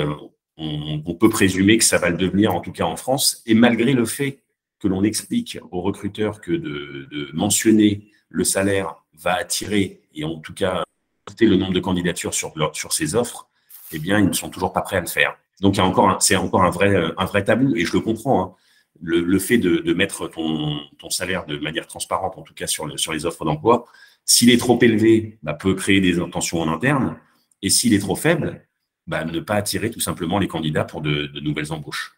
on, 0.58 1.14
peut 1.14 1.28
présumer 1.28 1.78
que 1.78 1.84
ça 1.84 1.98
va 1.98 2.10
le 2.10 2.16
devenir, 2.16 2.54
en 2.54 2.60
tout 2.60 2.72
cas 2.72 2.84
en 2.84 2.96
France. 2.96 3.42
Et 3.46 3.54
malgré 3.54 3.92
le 3.92 4.04
fait 4.04 4.42
que 4.80 4.88
l'on 4.88 5.04
explique 5.04 5.58
aux 5.70 5.80
recruteurs 5.80 6.40
que 6.40 6.52
de, 6.52 7.30
mentionner 7.32 8.10
le 8.28 8.44
salaire 8.44 8.96
va 9.14 9.34
attirer 9.34 10.00
et 10.14 10.24
en 10.24 10.38
tout 10.38 10.54
cas 10.54 10.84
porter 11.24 11.46
le 11.46 11.56
nombre 11.56 11.72
de 11.72 11.80
candidatures 11.80 12.34
sur, 12.34 12.52
sur 12.72 12.92
ces 12.92 13.14
offres, 13.14 13.48
eh 13.92 13.98
bien, 13.98 14.18
ils 14.18 14.28
ne 14.28 14.32
sont 14.32 14.50
toujours 14.50 14.72
pas 14.72 14.82
prêts 14.82 14.96
à 14.96 15.00
le 15.00 15.06
faire. 15.06 15.36
Donc, 15.60 15.76
c'est 16.20 16.36
encore 16.36 16.62
un 16.62 16.70
vrai, 16.70 16.94
un 17.16 17.24
vrai 17.24 17.44
tabou 17.44 17.74
et 17.76 17.84
je 17.84 17.92
le 17.92 18.00
comprends. 18.00 18.42
Hein. 18.42 18.54
Le, 19.00 19.38
fait 19.38 19.58
de, 19.58 19.92
mettre 19.94 20.26
ton, 20.26 20.80
salaire 21.08 21.46
de 21.46 21.56
manière 21.58 21.86
transparente, 21.86 22.36
en 22.36 22.42
tout 22.42 22.54
cas 22.54 22.66
sur, 22.66 22.98
sur 22.98 23.12
les 23.12 23.26
offres 23.26 23.44
d'emploi, 23.44 23.86
s'il 24.24 24.50
est 24.50 24.58
trop 24.58 24.78
élevé, 24.82 25.38
bah, 25.42 25.54
peut 25.54 25.74
créer 25.74 26.00
des 26.00 26.18
intentions 26.18 26.60
en 26.60 26.68
interne. 26.68 27.16
Et 27.62 27.70
s'il 27.70 27.94
est 27.94 28.00
trop 28.00 28.16
faible, 28.16 28.67
bah, 29.08 29.24
ne 29.24 29.40
pas 29.40 29.54
attirer 29.54 29.90
tout 29.90 30.00
simplement 30.00 30.38
les 30.38 30.48
candidats 30.48 30.84
pour 30.84 31.00
de, 31.00 31.30
nouvelles 31.40 31.72
embauches. 31.72 32.16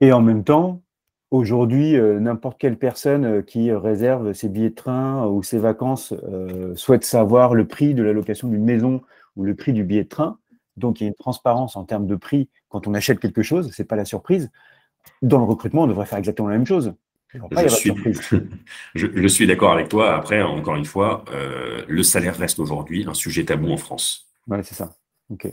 Et 0.00 0.12
en 0.12 0.22
même 0.22 0.44
temps, 0.44 0.82
aujourd'hui, 1.30 1.96
euh, 1.96 2.20
n'importe 2.20 2.58
quelle 2.58 2.78
personne 2.78 3.24
euh, 3.24 3.42
qui 3.42 3.72
réserve 3.72 4.32
ses 4.32 4.48
billets 4.48 4.70
de 4.70 4.74
train 4.74 5.26
ou 5.26 5.42
ses 5.42 5.58
vacances 5.58 6.12
euh, 6.12 6.74
souhaite 6.76 7.04
savoir 7.04 7.54
le 7.54 7.66
prix 7.66 7.94
de 7.94 8.02
la 8.02 8.12
location 8.12 8.48
d'une 8.48 8.64
maison 8.64 9.02
ou 9.34 9.44
le 9.44 9.54
prix 9.54 9.72
du 9.72 9.82
billet 9.82 10.04
de 10.04 10.08
train. 10.08 10.38
donc 10.76 11.00
il 11.00 11.04
y 11.04 11.06
a 11.06 11.08
une 11.08 11.14
transparence 11.14 11.76
en 11.76 11.84
termes 11.84 12.06
de 12.06 12.16
prix 12.16 12.48
quand 12.68 12.86
on 12.86 12.94
achète 12.94 13.18
quelque 13.20 13.42
chose, 13.42 13.72
ce 13.72 13.82
n'est 13.82 13.86
pas 13.86 13.96
la 13.96 14.04
surprise. 14.04 14.50
Dans 15.22 15.38
le 15.38 15.44
recrutement, 15.44 15.84
on 15.84 15.86
devrait 15.86 16.06
faire 16.06 16.18
exactement 16.18 16.48
la 16.48 16.56
même 16.56 16.66
chose. 16.66 16.94
Je 17.32 17.68
suis, 17.68 17.92
je, 18.94 19.28
suis, 19.28 19.46
d'accord 19.46 19.72
avec 19.72 19.88
toi. 19.88 20.14
Après, 20.14 20.42
encore 20.42 20.76
une 20.76 20.84
fois, 20.84 21.24
euh, 21.32 21.82
le 21.88 22.02
salaire 22.02 22.36
reste 22.36 22.58
aujourd'hui 22.58 23.04
un 23.06 23.14
sujet 23.14 23.44
tabou 23.44 23.70
en 23.70 23.76
France. 23.76 24.28
Oui, 24.48 24.58
c'est 24.62 24.74
ça. 24.74 24.94
Ok. 25.30 25.48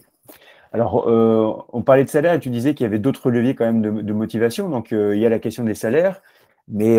Alors, 0.74 1.08
euh, 1.08 1.54
on 1.72 1.82
parlait 1.84 2.04
de 2.04 2.10
salaire 2.10 2.34
et 2.34 2.40
tu 2.40 2.50
disais 2.50 2.74
qu'il 2.74 2.84
y 2.84 2.88
avait 2.88 3.00
d'autres 3.00 3.30
leviers 3.30 3.56
quand 3.56 3.66
même 3.66 3.82
de, 3.82 4.14
motivation. 4.14 4.70
Donc, 4.70 4.92
euh, 4.92 5.16
il 5.16 5.22
y 5.22 5.26
a 5.26 5.30
la 5.30 5.40
question 5.40 5.64
des 5.64 5.76
salaires, 5.76 6.22
mais 6.68 6.96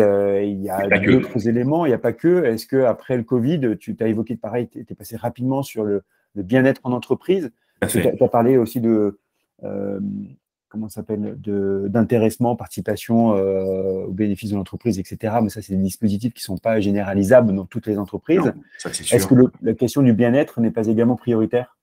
il 0.47 0.61
y 0.61 0.69
a 0.69 0.87
d'autres 0.99 1.47
éléments. 1.47 1.85
Il 1.85 1.89
n'y 1.89 1.95
a 1.95 1.99
pas 1.99 2.13
que. 2.13 2.45
Est-ce 2.45 2.67
qu'après 2.67 3.17
le 3.17 3.23
Covid, 3.23 3.77
tu 3.77 3.95
as 3.99 4.07
évoqué 4.07 4.35
pareil, 4.35 4.69
tu 4.69 4.79
es 4.79 4.95
passé 4.95 5.17
rapidement 5.17 5.61
sur 5.61 5.83
le, 5.83 6.03
le 6.35 6.43
bien-être 6.43 6.81
en 6.83 6.93
entreprise? 6.93 7.51
Tu 7.89 7.99
as, 7.99 8.27
parlé 8.29 8.57
aussi 8.57 8.79
de 8.79 9.19
comment 10.75 10.89
s'appelle, 10.89 11.37
d'intéressement, 11.39 12.57
participation 12.57 13.33
euh, 13.33 14.05
aux 14.05 14.11
bénéfices 14.11 14.51
de 14.51 14.55
l'entreprise, 14.57 14.99
etc. 14.99 15.35
Mais 15.41 15.47
ça, 15.47 15.61
c'est 15.61 15.73
des 15.73 15.81
dispositifs 15.81 16.33
qui 16.33 16.41
ne 16.41 16.55
sont 16.55 16.57
pas 16.57 16.81
généralisables 16.81 17.55
dans 17.55 17.65
toutes 17.65 17.87
les 17.87 17.97
entreprises. 17.97 18.53
Est-ce 18.83 19.25
que 19.25 19.35
la 19.61 19.73
question 19.73 20.01
du 20.01 20.11
bien-être 20.11 20.59
n'est 20.59 20.71
pas 20.71 20.87
également 20.87 21.15
prioritaire? 21.15 21.77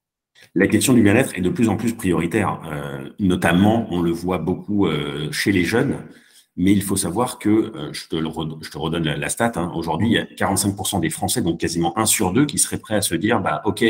La 0.55 0.67
question 0.67 0.93
du 0.93 1.03
bien-être 1.03 1.37
est 1.37 1.41
de 1.41 1.51
plus 1.51 1.69
en 1.69 1.77
plus 1.77 1.95
prioritaire. 1.95 2.61
Euh, 2.71 3.09
notamment, 3.19 3.87
on 3.91 4.03
le 4.03 4.11
voit 4.11 4.39
beaucoup 4.39 4.87
euh, 4.87 5.31
chez 5.33 5.53
les 5.53 5.65
jeunes. 5.65 5.99
Mais 6.57 6.73
il 6.73 6.83
faut 6.83 6.97
savoir 6.97 7.39
que, 7.39 7.73
je, 7.93 8.09
te 8.09 8.17
je, 8.17 8.71
te 8.71 8.79
redonne 8.79 9.05
la, 9.05 9.29
stat, 9.31 9.53
hein, 9.57 9.73
aujourd'hui, 9.75 10.09
il 10.09 10.13
y 10.13 10.19
a 10.19 10.25
45% 10.25 11.01
des 11.01 11.09
Français, 11.09 11.41
donc 11.41 11.59
quasiment 11.59 11.99
un 11.99 12.05
sur 12.05 12.31
deux, 12.35 12.45
qui 12.45 12.59
seraient 12.59 12.79
prêts 12.79 12.97
à 12.97 13.01
se 13.01 13.15
dire, 13.15 13.41
bah, 13.41 13.63
OK, 13.65 13.83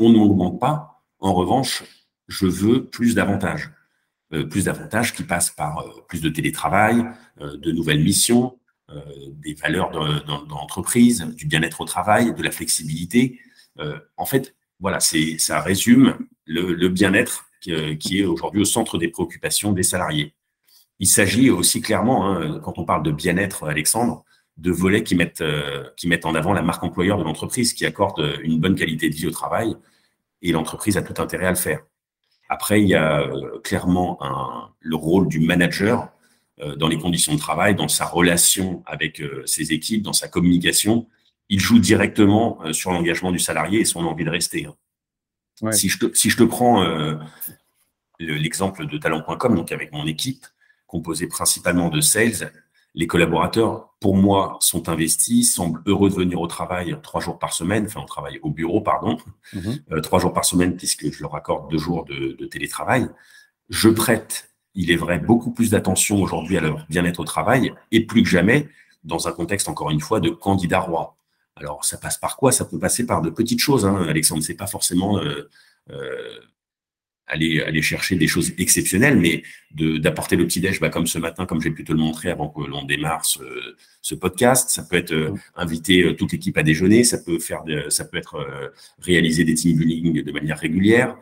on 0.00 0.08
ne 0.08 0.18
m'augmente 0.18 0.58
pas, 0.58 1.04
en 1.20 1.32
revanche, 1.32 1.84
je 2.26 2.46
veux 2.46 2.84
plus 2.86 3.14
d'avantages. 3.14 3.70
Euh, 4.32 4.44
plus 4.44 4.64
d'avantages 4.64 5.12
qui 5.12 5.24
passent 5.24 5.50
par 5.50 5.80
euh, 5.80 6.04
plus 6.08 6.22
de 6.22 6.30
télétravail, 6.30 7.04
euh, 7.40 7.56
de 7.56 7.72
nouvelles 7.72 8.02
missions, 8.02 8.58
des 9.42 9.54
valeurs 9.54 9.90
d'entreprise, 10.46 11.22
du 11.34 11.46
bien-être 11.46 11.80
au 11.80 11.86
travail, 11.86 12.34
de 12.34 12.42
la 12.42 12.50
flexibilité. 12.50 13.40
en 14.18 14.26
fait, 14.26 14.54
voilà, 14.82 15.00
c'est 15.00 15.38
ça 15.38 15.62
résume 15.62 16.18
le, 16.44 16.88
bien-être 16.88 17.46
qui, 17.62 17.72
est 18.18 18.24
aujourd'hui 18.24 18.60
au 18.60 18.66
centre 18.66 18.98
des 18.98 19.08
préoccupations 19.08 19.72
des 19.72 19.82
salariés. 19.82 20.34
Il 20.98 21.06
s'agit 21.06 21.48
aussi 21.48 21.80
clairement, 21.80 22.28
hein, 22.28 22.60
quand 22.62 22.78
on 22.78 22.84
parle 22.84 23.02
de 23.02 23.12
bien-être, 23.12 23.64
Alexandre, 23.66 24.24
de 24.58 24.70
volets 24.70 25.02
qui 25.02 25.14
mettent, 25.14 25.42
qui 25.96 26.08
mettent 26.08 26.26
en 26.26 26.34
avant 26.34 26.52
la 26.52 26.62
marque 26.62 26.84
employeur 26.84 27.16
de 27.16 27.24
l'entreprise, 27.24 27.72
qui 27.72 27.86
accorde 27.86 28.38
une 28.42 28.60
bonne 28.60 28.74
qualité 28.74 29.08
de 29.08 29.14
vie 29.14 29.26
au 29.26 29.30
travail, 29.30 29.74
et 30.42 30.52
l'entreprise 30.52 30.96
a 30.98 31.02
tout 31.02 31.22
intérêt 31.22 31.46
à 31.46 31.50
le 31.50 31.56
faire. 31.56 31.80
Après, 32.52 32.82
il 32.82 32.88
y 32.88 32.94
a 32.94 33.20
euh, 33.20 33.60
clairement 33.60 34.18
le 34.78 34.96
rôle 34.96 35.26
du 35.26 35.40
manager 35.40 36.10
euh, 36.60 36.76
dans 36.76 36.88
les 36.88 36.98
conditions 36.98 37.32
de 37.32 37.38
travail, 37.38 37.74
dans 37.74 37.88
sa 37.88 38.04
relation 38.04 38.82
avec 38.84 39.22
euh, 39.22 39.42
ses 39.46 39.72
équipes, 39.72 40.02
dans 40.02 40.12
sa 40.12 40.28
communication. 40.28 41.08
Il 41.52 41.60
joue 41.60 41.78
directement 41.78 42.60
sur 42.72 42.92
l'engagement 42.92 43.30
du 43.30 43.38
salarié 43.38 43.80
et 43.80 43.84
son 43.84 44.06
envie 44.06 44.24
de 44.24 44.30
rester. 44.30 44.66
Hein. 44.66 45.72
Si, 45.72 45.88
je 45.90 45.98
te, 45.98 46.16
si 46.16 46.30
je 46.30 46.38
te 46.38 46.44
prends 46.44 46.82
l'exemple 48.18 48.86
de 48.86 48.96
talent.com, 48.96 49.54
donc 49.54 49.70
avec 49.70 49.92
mon 49.92 50.06
équipe, 50.06 50.46
composée 50.86 51.26
principalement 51.26 51.90
de 51.90 52.00
sales, 52.00 52.52
les 52.94 53.06
collaborateurs, 53.06 53.94
pour 54.00 54.16
moi, 54.16 54.58
sont 54.60 54.88
investis, 54.88 55.54
semblent 55.54 55.82
heureux 55.86 56.10
de 56.10 56.14
venir 56.14 56.40
au 56.40 56.46
travail 56.46 56.96
trois 57.02 57.20
jours 57.20 57.38
par 57.38 57.52
semaine, 57.54 57.86
enfin 57.86 58.02
au 58.02 58.06
travail 58.06 58.38
au 58.42 58.50
bureau, 58.50 58.82
pardon, 58.82 59.16
mhm. 59.54 59.78
euh, 59.92 60.00
trois 60.00 60.18
jours 60.18 60.32
par 60.32 60.44
semaine 60.44 60.76
puisque 60.76 61.10
je 61.10 61.22
leur 61.22 61.34
accorde 61.34 61.70
deux 61.70 61.78
jours 61.78 62.04
de, 62.04 62.46
télétravail. 62.46 63.08
Je 63.70 63.88
prête, 63.88 64.50
il 64.74 64.90
est 64.90 64.96
vrai, 64.96 65.18
beaucoup 65.18 65.52
plus 65.52 65.70
d'attention 65.70 66.20
aujourd'hui 66.20 66.58
à 66.58 66.60
leur 66.60 66.84
bien-être 66.90 67.20
au 67.20 67.24
travail 67.24 67.72
et 67.92 68.04
plus 68.04 68.22
que 68.22 68.28
jamais 68.28 68.68
dans 69.04 69.26
un 69.26 69.32
contexte, 69.32 69.68
encore 69.68 69.90
une 69.90 70.00
fois, 70.00 70.20
de 70.20 70.28
candidat 70.28 70.80
roi. 70.80 71.16
Alors, 71.56 71.84
ça 71.84 71.98
passe 71.98 72.18
par 72.18 72.36
quoi? 72.36 72.52
Ça 72.52 72.64
peut 72.64 72.78
passer 72.78 73.06
par 73.06 73.22
de 73.22 73.30
petites 73.30 73.60
choses, 73.60 73.84
hein, 73.84 74.06
Alexandre. 74.08 74.42
C'est 74.42 74.54
pas 74.54 74.66
forcément 74.66 75.18
euh, 75.18 75.48
euh, 75.90 76.40
aller, 77.26 77.60
aller 77.62 77.82
chercher 77.82 78.16
des 78.16 78.26
choses 78.26 78.52
exceptionnelles, 78.58 79.18
mais 79.18 79.42
d'apporter 79.74 80.36
le 80.36 80.46
petit-déj, 80.46 80.80
bah, 80.80 80.88
comme 80.88 81.06
ce 81.06 81.18
matin, 81.18 81.44
comme 81.44 81.60
j'ai 81.60 81.70
pu 81.70 81.84
te 81.84 81.92
le 81.92 81.98
montrer 81.98 82.30
avant 82.30 82.48
que 82.48 82.62
l'on 82.62 82.84
démarre 82.84 83.24
ce, 83.24 83.40
ce, 84.00 84.14
podcast. 84.14 84.70
Ça 84.70 84.82
peut 84.82 84.96
être 84.96 85.12
euh, 85.12 85.34
inviter 85.54 86.16
toute 86.16 86.32
l'équipe 86.32 86.56
à 86.56 86.62
déjeuner, 86.62 87.04
ça 87.04 87.18
peut, 87.18 87.38
faire 87.38 87.62
ça 87.90 88.06
peut 88.06 88.16
être 88.16 88.36
euh, 88.36 88.68
réaliser 89.00 89.44
des 89.44 89.54
team 89.54 89.76
building 89.76 90.24
de 90.24 90.32
manière 90.32 90.58
régulière, 90.58 91.16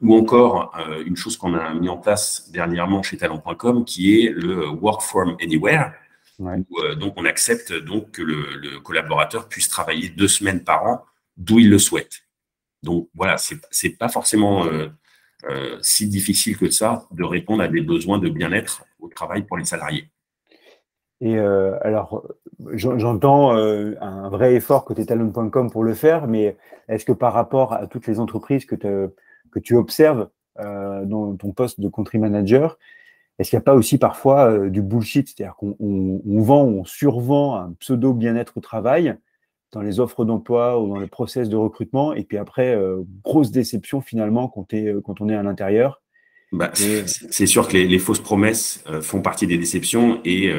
ou 0.00 0.16
encore 0.16 0.72
une 1.04 1.14
chose 1.16 1.36
qu'on 1.36 1.52
a 1.52 1.74
mis 1.74 1.90
en 1.90 1.98
place 1.98 2.50
dernièrement 2.50 3.02
chez 3.02 3.18
talent.com 3.18 3.84
qui 3.84 4.18
est 4.18 4.30
le 4.30 4.66
work 4.66 5.02
from 5.02 5.36
anywhere. 5.42 5.92
Donc 6.38 7.14
on 7.16 7.24
accepte 7.24 7.72
donc 7.72 8.12
que 8.12 8.22
le, 8.22 8.56
le, 8.56 8.80
collaborateur 8.80 9.48
puisse 9.48 9.68
travailler 9.68 10.08
deux 10.08 10.28
semaines 10.28 10.62
par 10.62 10.86
an 10.86 11.04
d'où 11.36 11.58
il 11.58 11.70
le 11.70 11.78
souhaite. 11.78 12.22
Donc 12.82 13.08
voilà, 13.14 13.36
c'est 13.38 13.98
pas 13.98 14.08
forcément 14.08 14.66
euh, 15.44 15.78
si 15.82 16.08
difficile 16.08 16.56
que 16.56 16.68
ça 16.68 17.06
de 17.12 17.22
répondre 17.22 17.62
à 17.62 17.68
des 17.68 17.80
besoins 17.80 18.18
de 18.18 18.28
bien-être 18.28 18.84
au 18.98 19.08
travail 19.08 19.42
pour 19.42 19.56
les 19.56 19.64
salariés. 19.64 20.10
Et 21.20 21.38
euh, 21.38 21.78
alors, 21.80 22.26
j'entends 22.72 23.56
euh, 23.56 23.94
un 24.00 24.28
vrai 24.30 24.54
effort 24.54 24.84
côté 24.84 25.06
talent.com 25.06 25.70
pour 25.70 25.84
le 25.84 25.94
faire, 25.94 26.26
mais 26.26 26.56
est-ce 26.88 27.04
que 27.04 27.12
par 27.12 27.34
rapport 27.34 27.72
à 27.72 27.86
toutes 27.86 28.08
les 28.08 28.18
entreprises 28.18 28.64
que, 28.64 28.74
que 28.74 29.58
tu 29.60 29.76
observes 29.76 30.28
dans 30.56 31.36
ton 31.36 31.52
poste 31.52 31.78
de 31.78 31.88
country 31.88 32.18
manager, 32.18 32.78
est-ce 33.38 33.50
qu'il 33.50 33.56
n'y 33.56 33.62
a 33.62 33.64
pas 33.64 33.74
aussi 33.74 33.98
parfois 33.98 34.68
du 34.68 34.82
bullshit 34.82 35.28
C'est-à-dire 35.28 35.54
qu'on 35.56 35.76
vend, 36.24 36.64
on 36.64 36.84
survend 36.84 37.56
un 37.56 37.72
pseudo 37.78 38.12
bien-être 38.12 38.56
au 38.56 38.60
travail 38.60 39.16
dans 39.72 39.82
les 39.82 40.00
offres 40.00 40.24
d'emploi 40.24 40.80
ou 40.80 40.88
dans 40.88 40.98
le 40.98 41.06
process 41.06 41.48
de 41.48 41.56
recrutement. 41.56 42.14
Et 42.14 42.24
puis 42.24 42.38
après, 42.38 42.74
euh, 42.74 43.02
grosse 43.22 43.50
déception 43.50 44.00
finalement 44.00 44.48
quand, 44.48 44.72
euh, 44.74 45.00
quand 45.02 45.20
on 45.20 45.28
est 45.28 45.36
à 45.36 45.42
l'intérieur. 45.42 46.02
Bah, 46.50 46.70
c'est 46.74 47.46
sûr 47.46 47.68
que 47.68 47.76
les, 47.76 47.98
fausses 47.98 48.20
promesses 48.22 48.82
euh, 48.88 49.02
font 49.02 49.20
partie 49.20 49.46
des 49.46 49.58
déceptions 49.58 50.22
et, 50.24 50.50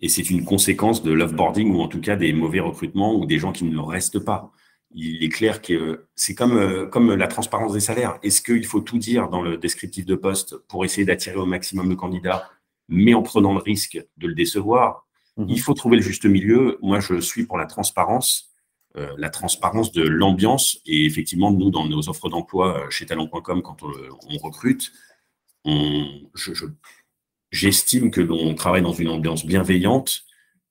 et 0.00 0.08
c'est 0.08 0.28
une 0.28 0.44
conséquence 0.44 1.02
de 1.02 1.12
l'offboarding 1.12 1.74
ou 1.74 1.80
en 1.80 1.88
tout 1.88 2.00
cas 2.00 2.16
des 2.16 2.34
mauvais 2.34 2.60
recrutements 2.60 3.14
ou 3.14 3.24
des 3.24 3.38
gens 3.38 3.52
qui 3.52 3.64
ne 3.64 3.78
restent 3.78 4.18
pas. 4.18 4.52
Il 4.94 5.22
est 5.22 5.28
clair 5.28 5.60
que 5.60 6.06
c'est 6.14 6.34
comme, 6.34 6.88
comme 6.90 7.14
la 7.14 7.28
transparence 7.28 7.74
des 7.74 7.80
salaires. 7.80 8.18
Est-ce 8.22 8.40
qu'il 8.40 8.64
faut 8.64 8.80
tout 8.80 8.98
dire 8.98 9.28
dans 9.28 9.42
le 9.42 9.58
descriptif 9.58 10.06
de 10.06 10.14
poste 10.14 10.56
pour 10.68 10.84
essayer 10.84 11.04
d'attirer 11.04 11.36
au 11.36 11.46
maximum 11.46 11.88
de 11.88 11.94
candidats, 11.94 12.48
mais 12.88 13.14
en 13.14 13.22
prenant 13.22 13.52
le 13.52 13.60
risque 13.60 14.02
de 14.16 14.26
le 14.26 14.34
décevoir? 14.34 15.06
Il 15.38 15.44
mhm. 15.44 15.56
faut 15.58 15.74
trouver 15.74 15.96
le 15.96 16.02
juste 16.02 16.24
milieu. 16.24 16.78
Moi, 16.82 16.98
je 17.00 17.20
suis 17.20 17.46
pour 17.46 17.58
la 17.58 17.66
transparence, 17.66 18.50
euh, 18.96 19.14
la 19.18 19.30
transparence 19.30 19.92
de 19.92 20.02
l'ambiance. 20.02 20.80
Et 20.84 21.06
effectivement, 21.06 21.52
nous, 21.52 21.70
dans 21.70 21.86
nos 21.86 22.08
offres 22.08 22.28
d'emploi 22.28 22.86
euh, 22.86 22.90
chez 22.90 23.06
talent.com, 23.06 23.62
quand 23.62 23.82
on, 23.82 24.38
recrute, 24.38 24.92
j'estime 27.52 28.10
que 28.10 28.20
l'on 28.20 28.54
travaille 28.54 28.82
dans 28.82 28.92
une 28.92 29.08
ambiance 29.08 29.46
bienveillante, 29.46 30.24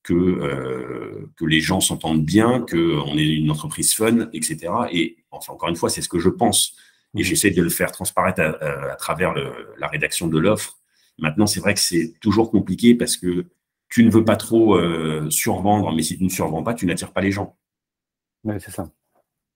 que, 0.07 0.13
euh, 0.13 1.29
que 1.35 1.43
les 1.43 1.59
gens 1.59 1.81
s'entendent 1.81 2.23
bien, 2.23 2.65
qu'on 2.69 3.17
est 3.17 3.27
une 3.27 3.51
entreprise 3.51 3.93
fun, 3.93 4.29
etc. 4.31 4.71
Et 4.89 5.17
enfin, 5.31 5.51
encore 5.51 5.67
une 5.67 5.75
fois, 5.75 5.89
c'est 5.89 6.01
ce 6.01 6.07
que 6.07 6.17
je 6.17 6.29
pense. 6.29 6.75
Et 7.13 7.19
mhm. 7.19 7.23
j'essaie 7.25 7.51
de 7.51 7.61
le 7.61 7.69
faire 7.69 7.91
transparaître 7.91 8.39
à, 8.41 8.95
travers 8.95 9.33
la 9.77 9.87
rédaction 9.87 10.27
de 10.27 10.39
l'offre. 10.39 10.77
Maintenant, 11.19 11.45
c'est 11.45 11.59
vrai 11.59 11.73
que 11.73 11.81
c'est 11.81 12.13
toujours 12.21 12.51
compliqué 12.51 12.95
parce 12.95 13.17
que 13.17 13.45
tu 13.89 14.05
ne 14.05 14.09
veux 14.09 14.23
pas 14.23 14.37
trop 14.37 14.77
euh, 14.77 15.29
survendre, 15.29 15.93
mais 15.93 16.03
si 16.03 16.17
tu 16.17 16.23
ne 16.23 16.29
survends 16.29 16.63
pas, 16.63 16.73
tu 16.73 16.85
n'attires 16.85 17.11
pas 17.11 17.21
les 17.21 17.31
gens. 17.31 17.57
Oui, 18.45 18.55
c'est 18.59 18.71
ça. 18.71 18.89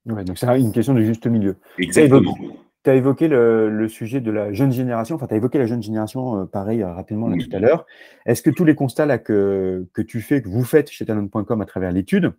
donc 0.05 0.37
c'est 0.37 0.59
une 0.59 0.73
question 0.73 0.93
de 0.93 1.01
juste 1.01 1.25
milieu. 1.27 1.55
Exactement. 1.77 2.35
Tu 2.83 2.89
as 2.89 2.95
évoqué 2.95 3.27
le, 3.27 3.87
sujet 3.87 4.21
de 4.21 4.31
la 4.31 4.51
jeune 4.53 4.71
génération, 4.71 5.15
enfin 5.15 5.27
tu 5.27 5.33
as 5.33 5.37
évoqué 5.37 5.59
la 5.59 5.67
jeune 5.67 5.83
génération, 5.83 6.41
euh, 6.41 6.45
pareil, 6.45 6.81
euh, 6.81 6.93
rapidement 6.93 7.31
tout 7.31 7.49
à 7.51 7.59
l'heure. 7.59 7.85
Est-ce 8.25 8.41
que 8.41 8.49
tous 8.49 8.65
les 8.65 8.75
constats 8.75 9.05
là, 9.05 9.17
que, 9.17 9.87
que 9.93 10.01
tu 10.01 10.21
fais, 10.21 10.41
que 10.41 10.49
vous 10.49 10.63
faites 10.63 10.89
chez 10.89 11.05
talent.com 11.05 11.61
à 11.61 11.65
travers 11.65 11.91
l'étude, 11.91 12.33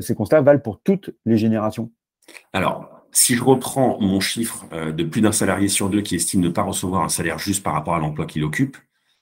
ces 0.00 0.14
constats 0.14 0.40
valent 0.40 0.60
pour 0.60 0.80
toutes 0.80 1.10
les 1.26 1.36
générations? 1.36 1.90
Alors, 2.52 3.06
si 3.12 3.34
je 3.34 3.44
reprends 3.44 3.98
mon 4.00 4.20
chiffre 4.20 4.66
de 4.72 5.04
plus 5.04 5.20
d'un 5.20 5.32
salarié 5.32 5.68
sur 5.68 5.90
deux 5.90 6.00
qui 6.00 6.16
estime 6.16 6.40
ne 6.40 6.48
pas 6.48 6.62
recevoir 6.62 7.02
un 7.02 7.08
salaire 7.08 7.38
juste 7.38 7.62
par 7.62 7.74
rapport 7.74 7.94
à 7.94 7.98
l'emploi 7.98 8.26
qu'il 8.26 8.42
occupe, 8.42 8.76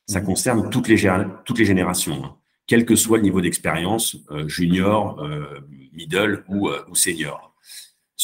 ça 0.06 0.21
mmh. 0.21 0.25
concerne 0.25 0.71
toutes 0.71 0.88
les, 0.88 0.97
toutes 1.44 1.59
les 1.59 1.64
générations, 1.64 2.25
hein. 2.25 2.37
quel 2.66 2.85
que 2.85 2.97
soit 2.97 3.18
le 3.18 3.25
niveau 3.25 3.40
d'expérience, 3.40 4.16
euh, 4.30 4.49
junior, 4.49 5.21
euh, 5.23 5.61
middle 5.92 6.44
ou, 6.49 6.68
euh, 6.68 6.85
ou, 6.90 6.94
senior. 6.94 7.51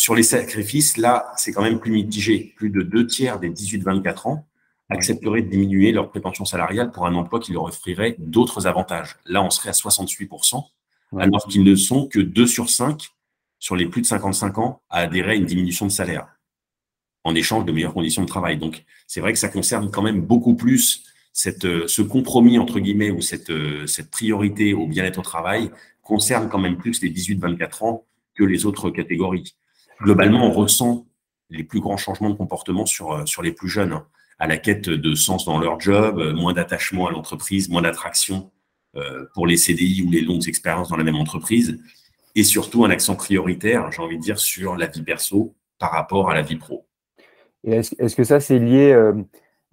Sur 0.00 0.14
les 0.14 0.22
sacrifices, 0.22 0.96
là, 0.96 1.32
c'est 1.36 1.50
quand 1.50 1.62
même 1.64 1.80
plus 1.80 1.90
mitigé. 1.90 2.54
Plus 2.54 2.70
de 2.70 2.82
deux 2.82 3.04
tiers 3.04 3.40
des 3.40 3.50
18-24 3.50 4.28
ans 4.28 4.46
accepteraient 4.88 5.42
de 5.42 5.50
diminuer 5.50 5.90
leur 5.90 6.08
prétention 6.08 6.44
salariale 6.44 6.92
pour 6.92 7.04
un 7.04 7.16
emploi 7.16 7.40
qui 7.40 7.52
leur 7.52 7.64
offrirait 7.64 8.14
d'autres 8.20 8.68
avantages. 8.68 9.16
Là, 9.26 9.42
on 9.42 9.50
serait 9.50 9.70
à 9.70 9.72
68%, 9.72 10.64
alors 11.18 11.48
qu'ils 11.48 11.64
ne 11.64 11.74
sont 11.74 12.06
que 12.06 12.20
2 12.20 12.46
sur 12.46 12.70
5 12.70 13.08
sur 13.58 13.74
les 13.74 13.86
plus 13.86 14.02
de 14.02 14.06
55 14.06 14.58
ans 14.58 14.82
à 14.88 14.98
adhérer 14.98 15.32
à 15.32 15.34
une 15.34 15.46
diminution 15.46 15.84
de 15.84 15.90
salaire. 15.90 16.28
en 17.24 17.34
échange 17.34 17.64
de 17.64 17.72
meilleures 17.72 17.92
conditions 17.92 18.22
de 18.22 18.28
travail. 18.28 18.56
Donc, 18.56 18.84
c'est 19.08 19.20
vrai 19.20 19.32
que 19.32 19.38
ça 19.40 19.48
concerne 19.48 19.90
quand 19.90 20.02
même 20.02 20.20
beaucoup 20.20 20.54
plus 20.54 21.02
cette, 21.32 21.88
ce 21.88 22.02
compromis, 22.02 22.56
entre 22.60 22.78
guillemets, 22.78 23.10
ou 23.10 23.20
cette, 23.20 23.52
cette 23.88 24.12
priorité 24.12 24.74
au 24.74 24.86
bien-être 24.86 25.18
au 25.18 25.22
travail 25.22 25.72
concerne 26.02 26.48
quand 26.48 26.60
même 26.60 26.76
plus 26.76 27.02
les 27.02 27.10
18-24 27.10 27.84
ans 27.84 28.04
que 28.36 28.44
les 28.44 28.64
autres 28.64 28.90
catégories. 28.90 29.56
Globalement, 30.00 30.46
on 30.46 30.52
ressent 30.52 31.06
les 31.50 31.64
plus 31.64 31.80
grands 31.80 31.96
changements 31.96 32.30
de 32.30 32.34
comportement 32.34 32.86
sur, 32.86 33.26
sur 33.26 33.42
les 33.42 33.52
plus 33.52 33.68
jeunes, 33.68 33.92
hein. 33.92 34.06
à 34.38 34.46
la 34.46 34.58
quête 34.58 34.88
de 34.88 35.14
sens 35.14 35.44
dans 35.44 35.58
leur 35.58 35.80
job, 35.80 36.34
moins 36.34 36.52
d'attachement 36.52 37.06
à 37.06 37.10
l'entreprise, 37.10 37.68
moins 37.68 37.82
d'attraction 37.82 38.50
euh, 38.96 39.26
pour 39.34 39.46
les 39.46 39.58
CDI 39.58 40.02
ou 40.02 40.10
les 40.10 40.22
longues 40.22 40.48
expériences 40.48 40.88
dans 40.88 40.96
la 40.96 41.04
même 41.04 41.16
entreprise, 41.16 41.78
et 42.34 42.42
surtout 42.42 42.86
un 42.86 42.90
accent 42.90 43.16
prioritaire, 43.16 43.92
j'ai 43.92 44.00
envie 44.00 44.16
de 44.16 44.22
dire, 44.22 44.38
sur 44.38 44.76
la 44.76 44.86
vie 44.86 45.02
perso 45.02 45.54
par 45.78 45.92
rapport 45.92 46.30
à 46.30 46.34
la 46.34 46.40
vie 46.40 46.56
pro. 46.56 46.86
Est-ce 47.64 48.16
que 48.16 48.24
ça, 48.24 48.40
c'est 48.40 48.58
lié 48.58 48.92
euh, 48.92 49.12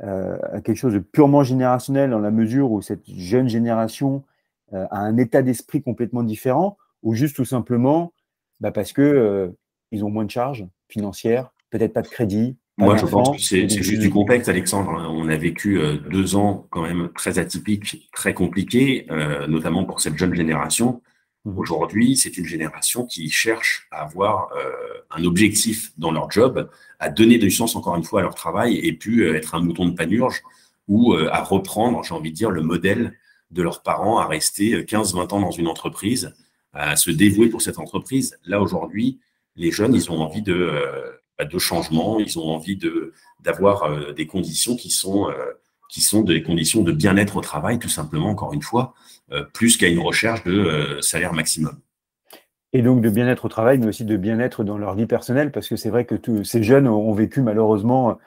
euh, 0.03 0.37
à 0.51 0.59
quelque 0.59 0.75
chose 0.75 0.93
de 0.93 0.99
purement 0.99 1.43
générationnel 1.43 2.09
dans 2.09 2.19
la 2.19 2.29
mesure 2.29 2.71
où 2.71 2.81
cette 2.81 3.09
jeune 3.09 3.47
génération 3.47 4.23
a 4.73 4.97
un 4.97 5.15
état 5.15 5.41
d'esprit 5.41 5.81
complètement 5.81 6.23
différent, 6.23 6.77
ou 7.01 7.13
juste 7.13 7.37
tout 7.37 7.45
simplement 7.45 8.11
bah, 8.59 8.71
parce 8.71 8.91
qu'ils 8.91 9.53
ils 9.95 10.03
ont 10.03 10.09
moins 10.09 10.25
de 10.25 10.31
charges 10.31 10.65
financières, 10.87 11.51
peut-être 11.71 11.93
pas 11.93 12.01
de 12.01 12.07
crédit, 12.07 12.57
moi, 12.77 12.97
je 12.97 13.05
pense 13.05 13.37
que 13.37 13.41
c'est 13.41 13.69
juste 13.69 14.01
du 14.01 14.09
contexte, 14.09 14.49
Alexandre. 14.49 14.91
On 15.09 15.29
a 15.29 15.37
vécu 15.37 15.79
euh, 15.79 15.97
deux 16.09 16.35
ans 16.35 16.67
quand 16.71 16.81
même 16.81 17.09
très 17.15 17.39
atypiques, 17.39 18.09
très 18.11 18.33
compliqués, 18.33 19.07
euh, 19.11 19.47
notamment 19.47 19.85
pour 19.85 20.01
cette 20.01 20.17
jeune 20.17 20.33
génération. 20.33 21.01
Mmh. 21.45 21.57
Aujourd'hui, 21.57 22.17
c'est 22.17 22.37
une 22.37 22.45
génération 22.45 23.05
qui 23.05 23.29
cherche 23.29 23.87
à 23.91 24.01
avoir 24.01 24.49
euh, 24.57 24.71
un 25.09 25.23
objectif 25.23 25.93
dans 25.97 26.11
leur 26.11 26.29
job, 26.29 26.69
à 26.99 27.09
donner 27.09 27.37
du 27.37 27.49
sens 27.49 27.77
encore 27.77 27.95
une 27.95 28.03
fois 28.03 28.19
à 28.19 28.23
leur 28.23 28.35
travail 28.35 28.75
et 28.75 28.91
puis 28.91 29.23
être 29.23 29.55
un 29.55 29.61
mouton 29.61 29.85
de 29.85 29.95
panurge 29.95 30.41
ou 30.89 31.13
à 31.13 31.41
reprendre, 31.41 32.03
j'ai 32.03 32.13
envie 32.13 32.31
de 32.31 32.35
dire, 32.35 32.51
le 32.51 32.61
modèle 32.61 33.13
de 33.49 33.63
leurs 33.63 33.81
parents 33.81 34.19
à 34.19 34.27
rester 34.27 34.83
15-20 34.83 35.33
ans 35.33 35.39
dans 35.39 35.51
une 35.51 35.67
entreprise, 35.67 36.35
à 36.73 36.95
se 36.95 37.09
dévouer 37.09 37.49
pour 37.49 37.61
cette 37.63 37.79
entreprise. 37.79 38.37
Là, 38.45 38.61
aujourd'hui, 38.61 39.19
les 39.55 39.71
jeunes, 39.71 39.93
ils 39.93 40.11
ont 40.11 40.21
envie 40.21 40.41
de 40.41 41.15
de 41.43 41.59
changement, 41.59 42.19
ils 42.19 42.39
ont 42.39 42.47
envie 42.47 42.79
d'avoir 43.41 43.83
euh, 43.83 44.13
des 44.13 44.25
conditions 44.25 44.75
qui 44.75 44.89
sont, 44.89 45.29
euh, 45.29 45.33
qui 45.89 46.01
sont 46.01 46.21
des 46.21 46.41
conditions 46.43 46.81
de 46.81 46.91
bien-être 46.91 47.35
au 47.35 47.41
travail, 47.41 47.79
tout 47.79 47.89
simplement, 47.89 48.29
encore 48.29 48.53
une 48.53 48.61
fois, 48.61 48.93
euh, 49.31 49.43
plus 49.53 49.75
qu'à 49.75 49.87
une 49.87 49.99
recherche 49.99 50.43
de 50.45 50.97
salaire 51.01 51.33
maximum. 51.33 51.75
Et 52.73 52.81
donc 52.81 53.01
de 53.01 53.09
bien-être 53.09 53.45
au 53.45 53.49
travail, 53.49 53.77
mais 53.79 53.87
aussi 53.87 54.05
de 54.05 54.17
bien-être 54.17 54.63
dans 54.63 54.77
leur 54.77 54.95
vie 54.95 55.05
personnelle, 55.05 55.51
parce 55.51 55.67
que 55.67 55.75
c'est 55.75 55.89
vrai 55.89 56.05
que 56.05 56.15
tous 56.15 56.43
ces 56.43 56.61
jeunes 56.61 56.87
ont 56.87 57.13
vécu 57.13 57.41
malheureusement 57.41 58.17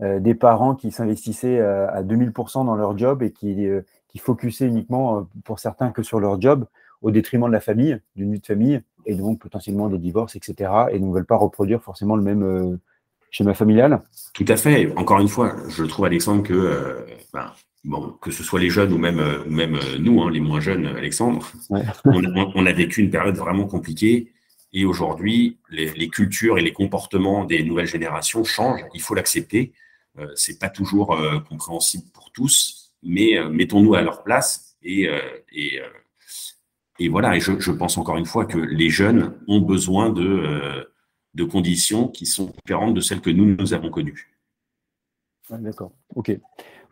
des 0.00 0.34
parents 0.34 0.74
qui 0.74 0.92
s'investissaient 0.92 1.60
à 1.60 2.02
2000% 2.02 2.64
dans 2.64 2.74
leur 2.74 2.96
job 2.96 3.22
et 3.22 3.32
qui, 3.32 3.66
qui 4.06 4.18
focusaient 4.18 4.66
uniquement, 4.66 5.28
pour 5.44 5.58
certains, 5.58 5.90
que 5.90 6.02
sur 6.02 6.20
leur 6.20 6.40
job, 6.40 6.64
au 7.02 7.10
détriment 7.10 7.48
de 7.48 7.52
la 7.52 7.60
famille, 7.60 8.00
d'une 8.16 8.32
vie 8.32 8.40
de 8.40 8.46
famille 8.46 8.80
et 9.08 9.14
donc 9.14 9.40
potentiellement 9.40 9.88
des 9.88 9.98
divorces, 9.98 10.36
etc. 10.36 10.70
Et 10.92 11.00
ne 11.00 11.12
veulent 11.12 11.26
pas 11.26 11.36
reproduire 11.36 11.82
forcément 11.82 12.14
le 12.14 12.22
même 12.22 12.42
euh, 12.42 12.76
schéma 13.30 13.54
familial? 13.54 14.02
Tout 14.34 14.44
à 14.46 14.56
fait. 14.56 14.92
Encore 14.96 15.18
une 15.18 15.28
fois, 15.28 15.56
je 15.68 15.84
trouve, 15.84 16.04
Alexandre, 16.04 16.42
que, 16.42 16.52
euh, 16.52 17.06
ben, 17.32 17.52
bon, 17.84 18.10
que 18.20 18.30
ce 18.30 18.44
soit 18.44 18.60
les 18.60 18.68
jeunes 18.68 18.92
ou 18.92 18.98
même, 18.98 19.18
ou 19.46 19.50
même 19.50 19.78
nous, 19.98 20.22
hein, 20.22 20.30
les 20.30 20.40
moins 20.40 20.60
jeunes, 20.60 20.86
Alexandre, 20.86 21.50
on, 22.04 22.66
a 22.66 22.72
vécu 22.72 23.00
une 23.00 23.10
période 23.10 23.36
vraiment 23.36 23.66
compliquée. 23.66 24.30
Et 24.74 24.84
aujourd'hui, 24.84 25.58
les, 25.70 26.08
cultures 26.10 26.58
et 26.58 26.60
les 26.60 26.74
comportements 26.74 27.46
des 27.46 27.62
nouvelles 27.62 27.86
générations 27.86 28.44
changent. 28.44 28.84
Il 28.92 29.00
faut 29.00 29.14
l'accepter. 29.14 29.72
Euh, 30.18 30.28
c'est 30.34 30.58
pas 30.58 30.68
toujours 30.68 31.14
euh, 31.14 31.40
compréhensible 31.40 32.04
pour 32.12 32.30
tous, 32.32 32.92
mais 33.02 33.38
mettons-nous 33.50 33.94
à 33.94 34.02
leur 34.02 34.22
place 34.22 34.76
et, 34.82 35.08
et 35.52 35.80
et 36.98 37.08
voilà, 37.08 37.36
et 37.36 37.40
je, 37.40 37.70
pense 37.70 37.96
encore 37.96 38.16
une 38.16 38.26
fois 38.26 38.44
que 38.44 38.58
les 38.58 38.90
jeunes 38.90 39.34
ont 39.46 39.60
besoin 39.60 40.10
de, 40.10 40.26
euh, 40.26 40.84
de 41.34 41.44
conditions 41.44 42.08
qui 42.08 42.26
sont 42.26 42.52
différentes 42.64 42.94
de 42.94 43.00
celles 43.00 43.20
que 43.20 43.30
nous, 43.30 43.44
nous 43.44 43.74
avons 43.74 43.90
connues. 43.90 44.34
D'accord, 45.50 45.92
ok. 46.14 46.38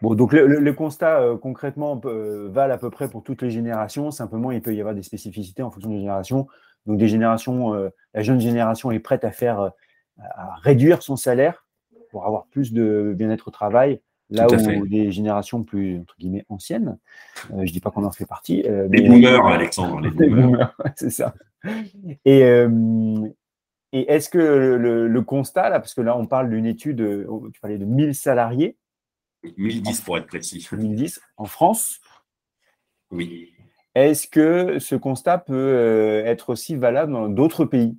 Bon, 0.01 0.15
donc 0.15 0.33
le, 0.33 0.73
constat 0.73 1.21
euh, 1.21 1.37
concrètement 1.37 2.01
euh, 2.05 2.49
valent 2.51 2.75
à 2.75 2.79
peu 2.79 2.91
près 2.91 3.09
pour 3.09 3.23
toutes 3.23 3.43
les 3.43 3.51
générations. 3.51 4.11
Simplement, 4.11 4.53
il 4.53 4.63
peut 4.63 4.75
y 4.75 4.81
avoir 4.81 4.95
des 4.95 5.03
spécificités 5.03 5.63
en 5.63 5.71
fonction 5.71 5.91
des 5.91 5.99
générations. 5.99 6.47
Donc, 6.87 6.99
des 6.99 7.09
générations, 7.09 7.73
la 8.15 8.23
jeune 8.23 8.39
génération 8.39 8.93
est 8.93 9.01
prête 9.01 9.25
à 9.25 9.33
faire, 9.33 9.73
à 10.19 10.55
réduire 10.63 11.03
son 11.03 11.17
salaire 11.17 11.67
pour 12.11 12.27
avoir 12.27 12.47
plus 12.47 12.73
de 12.73 13.13
bien-être 13.17 13.49
au 13.49 13.51
travail, 13.51 14.01
Là 14.31 14.49
où 14.49 14.87
des 14.87 15.13
générations 15.13 15.63
plus 15.63 16.01
entre 16.01 16.17
guillemets 16.19 16.45
anciennes, 16.49 16.99
euh, 17.53 17.59
je 17.59 17.63
ne 17.63 17.67
dis 17.67 17.81
pas 17.81 17.91
qu'on 17.91 18.05
en 18.05 18.11
fait 18.11 18.27
partie. 18.27 18.65
Euh, 18.67 18.89
les 18.91 19.09
boomers, 19.09 19.47
Alexandre, 19.47 20.01
les 20.01 20.11
boomers. 20.11 20.77
c'est 20.97 21.11
ça. 21.11 21.35
Et, 22.25 22.43
euh, 22.43 23.29
et 23.93 24.11
est-ce 24.11 24.29
que 24.29 24.39
le, 24.39 25.23
constat, 25.23 25.71
là, 25.71 25.79
parce 25.79 25.95
que 25.95 26.01
là 26.01 26.17
on 26.19 26.27
parle 26.27 26.51
d'une 26.51 26.67
étude, 26.67 26.97
tu 27.53 27.61
parlais 27.61 27.79
de 27.79 27.85
1000 27.85 28.15
salariés. 28.15 28.77
1010 29.57 30.01
pour 30.01 30.19
être 30.19 30.27
précis. 30.27 30.67
1010 30.73 31.21
en 31.37 31.45
France. 31.45 32.01
Oui. 33.13 33.53
Est-ce 33.95 34.27
que 34.27 34.81
ce 34.81 34.97
constat 34.97 35.39
peut 35.39 36.23
être 36.27 36.51
aussi 36.51 36.75
valable 36.75 37.13
dans 37.13 37.29
d'autres 37.29 37.65
pays? 37.65 37.97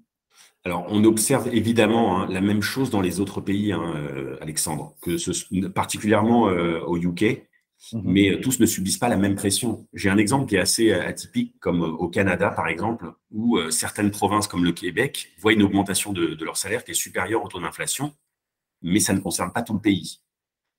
Alors, 0.67 0.85
on 0.89 1.05
observe 1.05 1.47
évidemment 1.55 2.19
hein, 2.19 2.27
la 2.29 2.41
même 2.41 2.61
chose 2.61 2.89
dans 2.89 2.99
les 2.99 3.21
autres 3.21 3.39
pays, 3.39 3.71
hein, 3.71 3.81
euh, 3.95 4.35
Alexandre, 4.41 4.97
que 5.01 5.17
ce, 5.17 5.31
particulièrement 5.67 6.49
euh, 6.49 6.81
au 6.81 6.97
UK, 6.97 7.47
mhm. 7.93 8.01
mais 8.03 8.31
euh, 8.31 8.41
tous 8.41 8.59
ne 8.59 8.65
subissent 8.65 8.97
pas 8.97 9.07
la 9.07 9.15
même 9.15 9.35
pression. 9.35 9.87
J'ai 9.93 10.09
un 10.09 10.17
exemple 10.17 10.45
qui 10.45 10.57
est 10.57 10.59
assez 10.59 10.91
atypique, 10.91 11.57
comme 11.61 11.83
au 11.83 12.09
Canada, 12.09 12.49
par 12.49 12.67
exemple, 12.67 13.13
où 13.31 13.57
certaines 13.71 14.11
provinces 14.11 14.47
comme 14.47 14.65
le 14.65 14.73
Québec 14.73 15.29
voient 15.39 15.53
une 15.53 15.63
augmentation 15.63 16.11
de, 16.11 16.37
leur 16.43 16.57
salaire 16.57 16.83
qui 16.83 16.91
est 16.91 16.95
supérieure 16.95 17.45
au 17.45 17.47
taux 17.47 17.61
d'inflation, 17.61 18.13
mais 18.81 18.99
ça 18.99 19.13
ne 19.13 19.19
concerne 19.19 19.53
pas 19.53 19.61
tout 19.61 19.73
le 19.73 19.79
pays. 19.79 20.19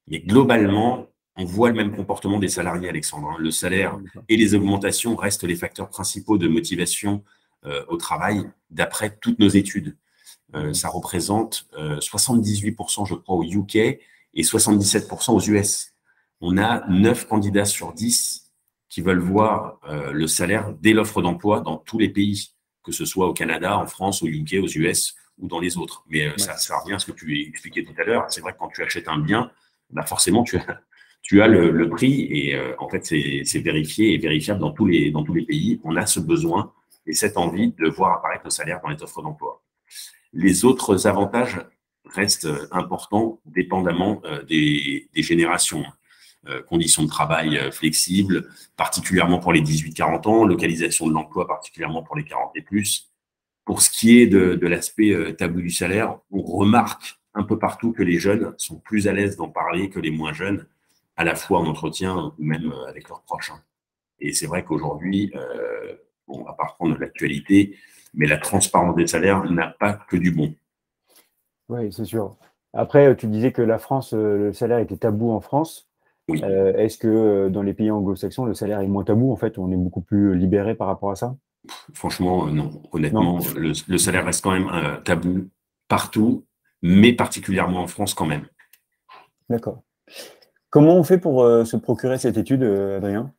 Mais 0.06 0.20
globalement, 0.20 1.06
on 1.36 1.46
voit 1.46 1.70
le 1.70 1.76
même 1.76 1.96
comportement 1.96 2.38
des 2.38 2.48
salariés, 2.48 2.90
Alexandre. 2.90 3.30
Hein. 3.30 3.36
Le 3.38 3.50
salaire 3.50 3.98
et 4.28 4.36
les 4.36 4.54
augmentations 4.54 5.16
restent 5.16 5.44
les 5.44 5.56
facteurs 5.56 5.88
principaux 5.88 6.36
de 6.36 6.46
motivation 6.46 7.24
au 7.64 7.96
travail 7.96 8.48
d'après 8.70 9.16
toutes 9.20 9.38
nos 9.38 9.48
études. 9.48 9.96
Euh, 10.54 10.72
ça 10.72 10.88
représente 10.88 11.68
78%, 11.74 13.02
euh, 13.02 13.04
je 13.04 13.14
crois, 13.14 13.36
au 13.36 13.44
UK 13.44 13.76
et 13.76 14.00
77% 14.42 15.32
aux 15.32 15.40
US. 15.40 15.94
On 16.40 16.56
a 16.56 16.86
9 16.88 17.26
candidats 17.26 17.64
sur 17.64 17.92
10 17.92 18.50
qui 18.88 19.02
veulent 19.02 19.18
voir 19.18 19.80
le 20.12 20.26
salaire 20.26 20.72
dès 20.80 20.94
l'offre 20.94 21.20
d'emploi 21.20 21.60
dans 21.60 21.76
tous 21.76 21.98
les 21.98 22.08
pays, 22.08 22.52
que 22.82 22.90
ce 22.90 23.04
soit 23.04 23.26
au 23.26 23.34
Canada, 23.34 23.76
en 23.76 23.86
France, 23.86 24.22
au 24.22 24.26
UK, 24.26 24.56
aux 24.62 24.66
US 24.66 25.14
ou 25.36 25.46
dans 25.46 25.60
les 25.60 25.76
autres. 25.76 26.04
Mais 26.08 26.32
ça, 26.38 26.56
ça, 26.56 26.78
revient 26.78 26.94
à 26.94 26.98
ce 26.98 27.04
que 27.04 27.12
tu 27.12 27.38
expliquais 27.46 27.84
tout 27.84 27.92
à 27.98 28.04
l'heure. 28.04 28.24
C'est 28.30 28.40
vrai 28.40 28.54
que 28.54 28.58
quand 28.58 28.68
tu 28.68 28.82
achètes 28.82 29.08
un 29.08 29.18
bien, 29.18 29.50
bah 29.90 30.06
forcément, 30.06 30.42
tu 30.42 30.56
as, 30.56 30.80
tu 31.20 31.42
as 31.42 31.48
le, 31.48 31.90
prix 31.90 32.28
et 32.30 32.58
en 32.78 32.88
fait, 32.88 33.04
c'est 33.04 33.58
vérifié 33.58 34.14
et 34.14 34.18
vérifiable 34.18 34.60
dans 34.60 34.72
tous, 34.72 34.86
les, 34.86 35.10
dans 35.10 35.22
tous 35.22 35.34
les 35.34 35.44
pays. 35.44 35.80
On 35.84 35.94
a 35.96 36.06
ce 36.06 36.20
besoin 36.20 36.72
et 37.08 37.14
cette 37.14 37.36
envie 37.36 37.72
de 37.72 37.88
voir 37.88 38.18
apparaître 38.18 38.44
le 38.44 38.50
salaire 38.50 38.80
dans 38.82 38.90
les 38.90 39.02
offres 39.02 39.22
d'emploi. 39.22 39.62
Les 40.32 40.64
autres 40.64 41.06
avantages 41.06 41.58
restent 42.04 42.48
importants 42.70 43.40
dépendamment 43.46 44.20
euh, 44.24 44.42
des, 44.44 45.08
générations. 45.14 45.84
Euh, 46.46 46.62
conditions 46.62 47.02
de 47.02 47.08
travail 47.08 47.58
euh, 47.58 47.70
flexibles, 47.70 48.48
particulièrement 48.76 49.40
pour 49.40 49.52
les 49.52 49.60
18-40 49.60 50.28
ans, 50.28 50.44
localisation 50.44 51.06
de 51.06 51.12
l'emploi, 51.12 51.48
particulièrement 51.48 52.02
pour 52.02 52.16
les 52.16 52.24
40 52.24 52.52
et 52.54 52.62
plus. 52.62 53.10
Pour 53.64 53.82
ce 53.82 53.90
qui 53.90 54.20
est 54.20 54.26
de 54.26 54.66
l'aspect 54.66 55.34
tabou 55.36 55.60
du 55.60 55.68
salaire, 55.68 56.16
on 56.30 56.40
remarque 56.40 57.18
un 57.34 57.42
peu 57.42 57.58
partout 57.58 57.92
que 57.92 58.02
les 58.02 58.18
jeunes 58.18 58.54
sont 58.56 58.78
plus 58.78 59.08
à 59.08 59.12
l'aise 59.12 59.36
d'en 59.36 59.50
parler 59.50 59.90
que 59.90 60.00
les 60.00 60.10
moins 60.10 60.32
jeunes, 60.32 60.66
à 61.16 61.24
la 61.24 61.34
fois 61.34 61.58
en 61.58 61.66
entretien 61.66 62.32
ou 62.38 62.42
même 62.42 62.72
avec 62.88 63.10
leurs 63.10 63.20
proches. 63.24 63.52
Et 64.20 64.32
c'est 64.32 64.46
vrai 64.46 64.64
qu'aujourd'hui, 64.64 65.30
bon, 66.28 66.40
on 66.40 66.44
va 66.44 66.52
pas 66.52 66.66
reprendre 66.66 66.96
l'actualité, 66.98 67.76
mais 68.14 68.26
la 68.26 68.38
transparence 68.38 68.94
des 68.94 69.06
salaires 69.06 69.44
n'a 69.50 69.68
pas 69.68 69.94
que 69.94 70.16
du 70.16 70.30
bon. 70.30 70.54
Oui, 71.68 71.92
c'est 71.92 72.04
sûr. 72.04 72.36
Après, 72.74 73.16
tu 73.16 73.26
disais 73.26 73.52
que 73.52 73.62
la 73.62 73.78
France, 73.78 74.12
euh, 74.14 74.36
le 74.38 74.52
salaire 74.52 74.78
était 74.78 74.96
tabou 74.96 75.30
en 75.32 75.40
France. 75.40 75.88
Oui. 76.28 76.40
Euh, 76.44 76.74
est-ce 76.76 76.98
que 76.98 77.08
euh, 77.08 77.48
dans 77.48 77.62
les 77.62 77.72
pays 77.72 77.90
anglo-saxons, 77.90 78.44
le 78.44 78.54
salaire 78.54 78.80
est 78.80 78.86
moins 78.86 79.04
tabou 79.04 79.32
En 79.32 79.36
fait, 79.36 79.58
on 79.58 79.72
est 79.72 79.76
beaucoup 79.76 80.02
plus 80.02 80.36
libéré 80.36 80.74
par 80.74 80.86
rapport 80.86 81.10
à 81.10 81.16
ça? 81.16 81.36
Franchement, 81.94 82.46
non. 82.46 82.82
Honnêtement, 82.92 83.40
Le, 83.56 83.98
salaire 83.98 84.24
reste 84.24 84.42
quand 84.44 84.52
même 84.52 84.70
tabou 85.04 85.48
partout, 85.88 86.44
mais 86.82 87.12
particulièrement 87.12 87.82
en 87.82 87.86
France 87.86 88.14
quand 88.14 88.26
même. 88.26 88.46
D'accord. 89.48 89.82
Comment 90.70 90.96
on 90.96 91.02
fait 91.02 91.18
pour 91.18 91.42
se 91.42 91.76
procurer 91.76 92.18
cette 92.18 92.36
étude, 92.36 92.62
Adrien? 92.62 93.32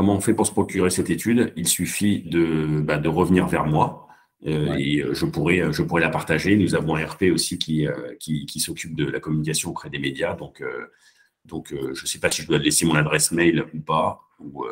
Comment 0.00 0.16
on 0.16 0.20
fait 0.22 0.32
pour 0.32 0.46
se 0.46 0.52
procurer 0.52 0.88
cette 0.88 1.10
étude? 1.10 1.52
Il 1.56 1.68
suffit 1.68 2.22
de, 2.22 2.80
bah, 2.80 2.96
de 2.96 3.10
revenir 3.10 3.46
vers 3.46 3.66
moi. 3.66 4.08
Et 4.42 5.04
je 5.12 5.26
pourrais, 5.26 5.70
je 5.74 5.82
pourrais 5.82 6.00
la 6.00 6.08
partager. 6.08 6.56
Nous 6.56 6.74
avons 6.74 6.96
un 6.96 7.04
RP 7.04 7.24
aussi 7.34 7.58
qui, 7.58 7.86
qui, 8.18 8.46
qui 8.46 8.60
s'occupe 8.60 8.96
de 8.96 9.04
la 9.04 9.20
communication 9.20 9.68
auprès 9.68 9.90
des 9.90 9.98
médias. 9.98 10.34
Donc, 10.36 10.64
donc 11.44 11.74
je 11.74 11.90
ne 11.90 12.06
sais 12.06 12.18
pas 12.18 12.30
si 12.30 12.40
je 12.40 12.46
dois 12.48 12.56
laisser 12.56 12.86
mon 12.86 12.94
adresse 12.94 13.30
mail 13.30 13.66
ou 13.74 13.80
pas. 13.80 14.22
Ou, 14.38 14.64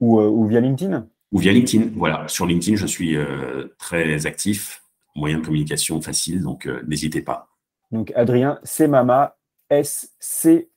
ou, 0.00 0.20
ou 0.20 0.46
via 0.46 0.60
LinkedIn? 0.60 1.08
Ou 1.32 1.38
via 1.38 1.52
LinkedIn. 1.52 1.92
Voilà. 1.96 2.28
Sur 2.28 2.44
LinkedIn, 2.44 2.76
je 2.76 2.86
suis 2.86 3.16
très 3.78 4.26
actif. 4.26 4.82
Moyen 5.14 5.38
de 5.38 5.46
communication 5.46 6.02
facile. 6.02 6.42
Donc, 6.42 6.68
n'hésitez 6.86 7.22
pas. 7.22 7.48
Donc, 7.90 8.12
Adrien, 8.14 8.60
c'est 8.64 8.86
Mama, 8.86 9.34
S-C-E-M-A-M-A. 9.70 10.68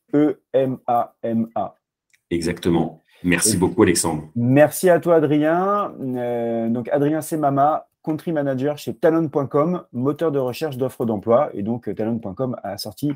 Exactement. 2.32 3.04
Merci 3.23 3.58
beaucoup, 3.58 3.84
Alexandre. 3.84 4.29
Merci 4.36 4.89
à 4.89 4.99
toi, 4.99 5.15
Adrien. 5.15 5.93
Euh, 6.01 6.69
donc, 6.69 6.89
Adrien 6.89 7.21
Semama, 7.21 7.88
country 8.03 8.32
manager 8.32 8.77
chez 8.77 8.93
Talon.com, 8.93 9.84
moteur 9.93 10.32
de 10.32 10.39
recherche 10.39 10.77
d'offres 10.77 11.05
d'emploi. 11.05 11.49
Et 11.53 11.63
donc, 11.63 11.93
Talon.com 11.93 12.55
a 12.63 12.77
sorti 12.77 13.12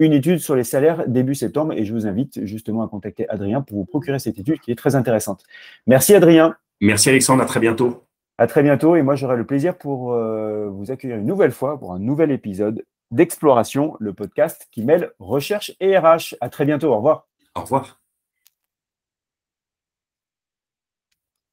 une 0.00 0.12
étude 0.12 0.38
sur 0.38 0.56
les 0.56 0.64
salaires 0.64 1.04
début 1.06 1.34
septembre. 1.34 1.72
Et 1.72 1.84
je 1.84 1.92
vous 1.92 2.06
invite 2.06 2.44
justement 2.44 2.82
à 2.82 2.88
contacter 2.88 3.28
Adrien 3.28 3.62
pour 3.62 3.78
vous 3.78 3.84
procurer 3.84 4.18
cette 4.18 4.38
étude 4.38 4.60
qui 4.60 4.72
est 4.72 4.76
très 4.76 4.96
intéressante. 4.96 5.44
Merci, 5.86 6.14
Adrien. 6.14 6.56
Merci, 6.80 7.08
Alexandre. 7.08 7.42
À 7.42 7.46
très 7.46 7.60
bientôt. 7.60 8.04
À 8.38 8.46
très 8.46 8.62
bientôt. 8.62 8.96
Et 8.96 9.02
moi, 9.02 9.14
j'aurai 9.14 9.36
le 9.36 9.46
plaisir 9.46 9.78
pour 9.78 10.12
euh, 10.12 10.68
vous 10.68 10.90
accueillir 10.90 11.18
une 11.18 11.26
nouvelle 11.26 11.52
fois 11.52 11.78
pour 11.78 11.92
un 11.92 11.98
nouvel 12.00 12.32
épisode 12.32 12.84
d'Exploration, 13.10 13.96
le 14.00 14.12
podcast 14.12 14.66
qui 14.72 14.82
mêle 14.82 15.12
recherche 15.20 15.72
et 15.78 15.96
RH. 15.96 16.34
À 16.40 16.48
très 16.48 16.64
bientôt. 16.64 16.92
Au 16.92 16.96
revoir. 16.96 17.28
Au 17.54 17.60
revoir. 17.60 18.03